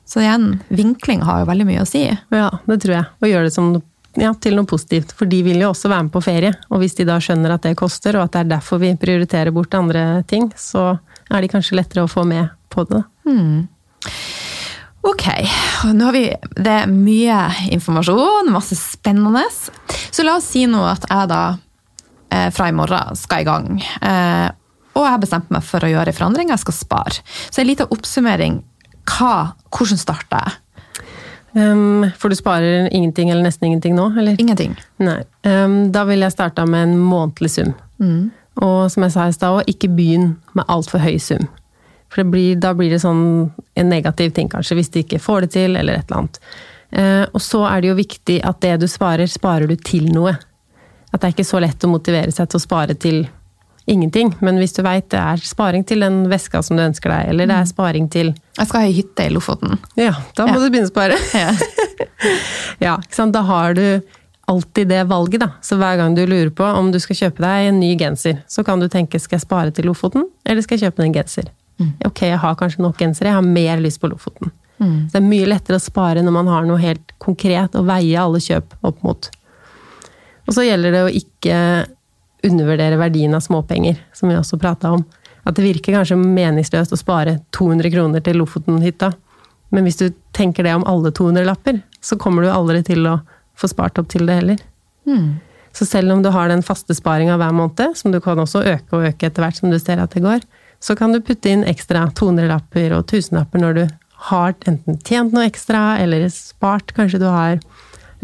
[0.08, 2.06] Så igjen, vinkling har jo veldig mye å si.
[2.32, 3.04] Ja, det tror jeg.
[3.20, 3.74] Og gjøre det som,
[4.18, 5.14] ja, til noe positivt.
[5.16, 6.52] For de vil jo også være med på ferie.
[6.72, 9.54] Og hvis de da skjønner at det koster, og at det er derfor vi prioriterer
[9.54, 10.90] bort andre ting, så
[11.28, 13.02] er de kanskje lettere å få med på det.
[15.08, 15.24] Ok,
[15.94, 16.24] nå har vi
[16.56, 17.38] Det mye
[17.72, 19.44] informasjon, masse spennende.
[20.10, 21.42] Så la oss si nå at jeg da
[22.34, 23.78] eh, fra i morgen skal i gang.
[23.78, 24.48] Eh,
[24.98, 27.20] og jeg har bestemt meg for å gjøre en forandring, jeg skal spare.
[27.48, 28.62] Så en liten oppsummering.
[29.08, 30.58] Hva, hvordan starter jeg?
[31.58, 34.36] Um, for du sparer ingenting eller nesten ingenting nå, eller?
[34.38, 34.76] Ingenting.
[34.98, 37.72] Um, da ville jeg starta med en månedlig sum.
[37.98, 38.28] Mm.
[38.62, 41.48] Og som jeg sa i stad òg, ikke begynn med altfor høy sum.
[42.12, 43.22] For blir, da blir det sånn
[43.78, 46.40] en negativ ting, kanskje, hvis du ikke får det til, eller et eller annet.
[46.88, 50.36] Uh, og så er det jo viktig at det du sparer, sparer du til noe.
[51.08, 53.22] At det er ikke så lett å motivere seg til å spare til
[53.88, 54.34] ingenting.
[54.44, 57.48] Men hvis du veit det er sparing til den veska som du ønsker deg, eller
[57.50, 59.78] det er sparing til Jeg skal ha ei hytte i Lofoten.
[59.98, 60.62] Ja, da må Ja.
[60.64, 61.18] du begynne å spare.
[61.34, 61.52] Ja.
[62.86, 63.32] ja, ikke sant?
[63.36, 63.84] Da har du
[64.48, 65.50] alltid det valget, da.
[65.60, 68.64] Så hver gang du lurer på om du skal kjøpe deg en ny genser, så
[68.64, 71.50] kan du tenke skal jeg spare til Lofoten, eller skal jeg kjøpe en genser?
[72.08, 74.50] Ok, jeg har kanskje nok gensere, jeg har mer lyst på Lofoten.
[74.78, 78.14] Så det er mye lettere å spare når man har noe helt konkret å veie
[78.18, 79.28] alle kjøp opp mot.
[80.46, 81.56] Og så gjelder det å ikke
[82.44, 85.04] undervurdere verdien av småpenger, som vi også prata om.
[85.48, 89.12] At det virker kanskje meningsløst å spare 200 kroner til Lofoten-hytta.
[89.74, 93.18] Men hvis du tenker det om alle 200-lapper, så kommer du aldri til å
[93.58, 94.62] få spart opp til det heller.
[95.72, 98.96] Så selv om du har den faste sparinga hver måned, som du kan også øke
[98.96, 100.44] og øke etter hvert som du ser at det går,
[100.80, 103.84] så kan du putte inn ekstra 200-lapper og 1000-lapper når du
[104.28, 106.94] har enten tjent noe ekstra, eller spart.
[106.96, 107.60] Kanskje du har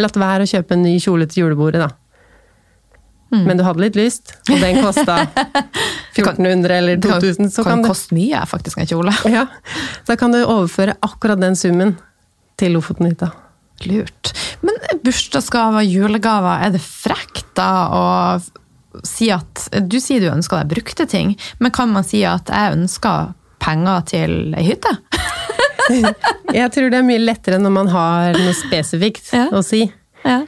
[0.01, 1.91] latt være å kjøpe en ny kjole til julebordet, da.
[3.47, 5.17] Men du hadde litt lyst, og den kosta
[6.15, 9.15] 1400 eller 2000, så kan kan du koste mye, faktisk, en kjole.
[9.33, 9.47] ja,
[10.07, 11.97] Da kan du overføre akkurat den summen
[12.61, 13.33] til Lofoten-hytta.
[13.91, 14.31] Lurt.
[14.63, 18.05] Men bursdagsgaver, julegaver, er det frekt da å
[19.05, 22.77] si at Du sier du ønsker deg brukte ting, men kan man si at jeg
[22.79, 23.33] ønsker
[23.65, 24.93] penger til ei hytte?
[26.55, 29.49] Jeg tror det er mye lettere når man har noe spesifikt Ja.
[29.53, 29.83] å si.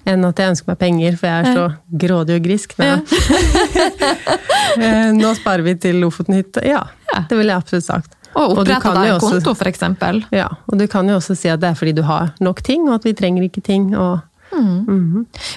[0.06, 1.64] Enn at jeg ønsker meg penger, for jeg er så
[2.04, 2.76] grådig og grisk.
[2.78, 3.00] Nei.
[4.76, 6.60] Eh, Nå sparer vi til Lofoten-hytte.
[6.68, 6.82] Ja,
[7.14, 7.20] Ja.
[7.30, 8.10] det ville jeg absolutt sagt.
[8.36, 10.18] Og du opprette deg en også- konto, eksempel.
[10.32, 12.86] Ja, og du kan jo også si at det er fordi du har nok ting,
[12.88, 13.94] og at vi trenger ikke ting.
[13.96, 14.20] Og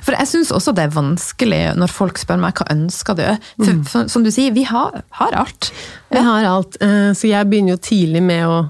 [0.01, 3.25] For jeg syns også det er vanskelig når folk spør meg hva ønsker du
[3.65, 3.83] For, Mm.
[3.85, 5.71] for som du sier, vi har, har alt.
[6.11, 6.77] vi har alt.
[6.81, 8.69] eh, Så jeg begynner jo tidlig med å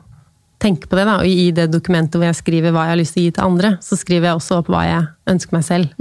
[0.59, 1.05] tenke på det.
[1.07, 3.35] da, Og i det dokumentet hvor jeg skriver hva jeg har lyst til å gi
[3.37, 5.93] til andre, så skriver jeg også opp hva jeg ønsker meg selv.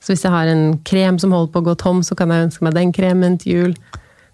[0.00, 2.48] Så hvis jeg har en krem som holder på å gå tom, så kan jeg
[2.48, 3.74] ønske meg den kremen til jul.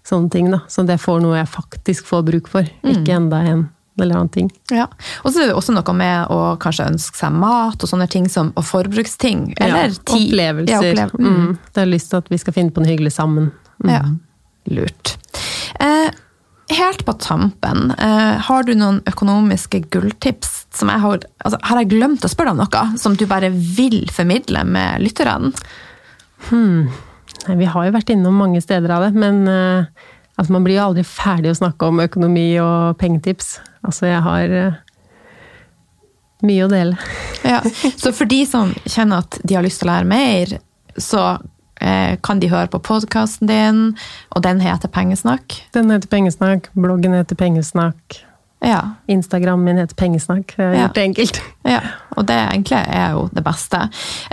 [0.07, 3.65] Sånne ting da, Så det får noe jeg faktisk får bruk for, ikke enda en
[3.97, 4.51] eller annen ting.
[4.71, 4.85] Ja.
[5.25, 8.27] Og så er det også noe med å kanskje ønske seg mat og sånne ting
[8.29, 9.55] som, og forbruksting.
[9.57, 10.91] Eller ja, opplevelser.
[10.93, 11.41] Ja, opplevel mm.
[11.41, 11.57] mm.
[11.73, 13.49] Det har lyst til at vi skal finne på noe hyggelig sammen.
[13.81, 13.91] Mm.
[13.91, 14.03] Ja,
[14.77, 15.15] lurt.
[15.81, 16.13] Eh,
[16.69, 21.89] helt på tampen, eh, har du noen økonomiske gulltips som jeg har altså, Har jeg
[21.95, 25.53] glemt å spørre deg om noe som du bare vil formidle med lytterne?
[26.51, 30.77] Nei, vi har jo vært innom mange steder av det, men eh, altså, man blir
[30.77, 33.57] jo aldri ferdig å snakke om økonomi og pengetips.
[33.87, 34.79] Altså, jeg har eh,
[36.47, 36.97] mye å dele.
[37.47, 37.61] Ja.
[37.95, 40.57] Så for de som kjenner at de har lyst til å lære mer,
[40.97, 41.37] så
[42.21, 43.81] kan de høre på podkasten din,
[44.35, 45.59] og den heter Pengesnakk.
[45.73, 48.23] Den heter Pengesnakk, bloggen heter Pengesnakk,
[48.65, 50.55] Ja, Instagram min heter Pengesnakk.
[50.57, 50.79] Jeg har Ja.
[50.87, 51.41] gjort det enkelt.
[51.63, 51.79] ja.
[52.17, 53.83] Og det egentlig er jo det beste.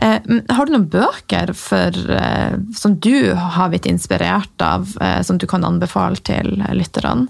[0.01, 0.19] Eh,
[0.51, 5.45] har du noen bøker for, eh, som du har blitt inspirert av, eh, som du
[5.47, 7.29] kan anbefale til lytterne?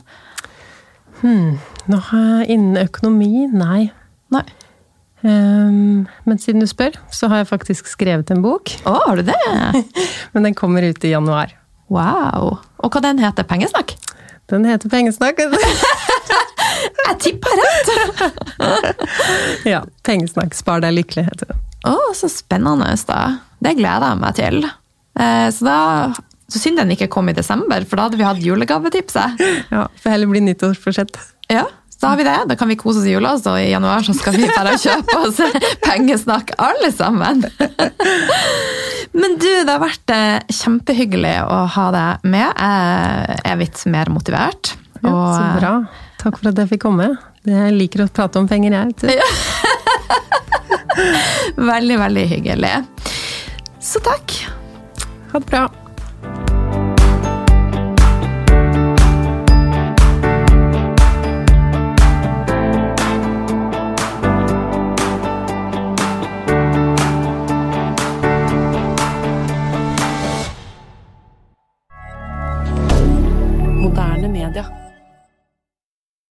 [1.25, 3.91] Nå har jeg innen økonomi, nei.
[4.31, 4.45] Nei.
[5.25, 8.75] Ehm, men siden du spør, så har jeg faktisk skrevet en bok.
[8.85, 9.39] Å, har du det?
[10.35, 11.55] Men den kommer ut i januar.
[11.93, 12.59] Wow.
[12.85, 13.47] Og hva den heter?
[13.49, 13.97] Pengesnakk?
[14.53, 15.41] Den heter Pengesnakk.
[17.05, 18.39] Jeg tippa rett!
[19.73, 20.53] ja, Pengesnakk.
[20.57, 21.65] Spar deg lykkelig, heter den.
[21.89, 23.21] Å, så spennende, da.
[23.65, 24.65] Det gleder jeg meg til.
[25.21, 25.79] Eh, så da
[26.53, 29.41] så synd den ikke kom i desember, for da hadde vi hatt julegavetipset.
[29.73, 31.17] Ja, Får heller bli nyttårsforsett.
[31.53, 31.65] Ja,
[32.05, 32.37] da har vi det.
[32.51, 35.17] Da kan vi kose oss i jula, så i januar så skal vi bare kjøpe
[35.25, 35.41] oss
[35.87, 37.41] pengesnakk, alle sammen.
[39.15, 42.51] Men du, det har vært eh, kjempehyggelig å ha deg med.
[42.51, 44.75] Jeg er litt mer motivert.
[45.01, 45.73] Ja, så bra.
[46.21, 47.15] Takk for at jeg fikk komme.
[47.49, 49.21] Jeg liker å prate om penger, jeg.
[51.57, 52.75] Veldig, veldig hyggelig.
[53.83, 54.37] Så takk.
[55.33, 55.67] Ha det bra.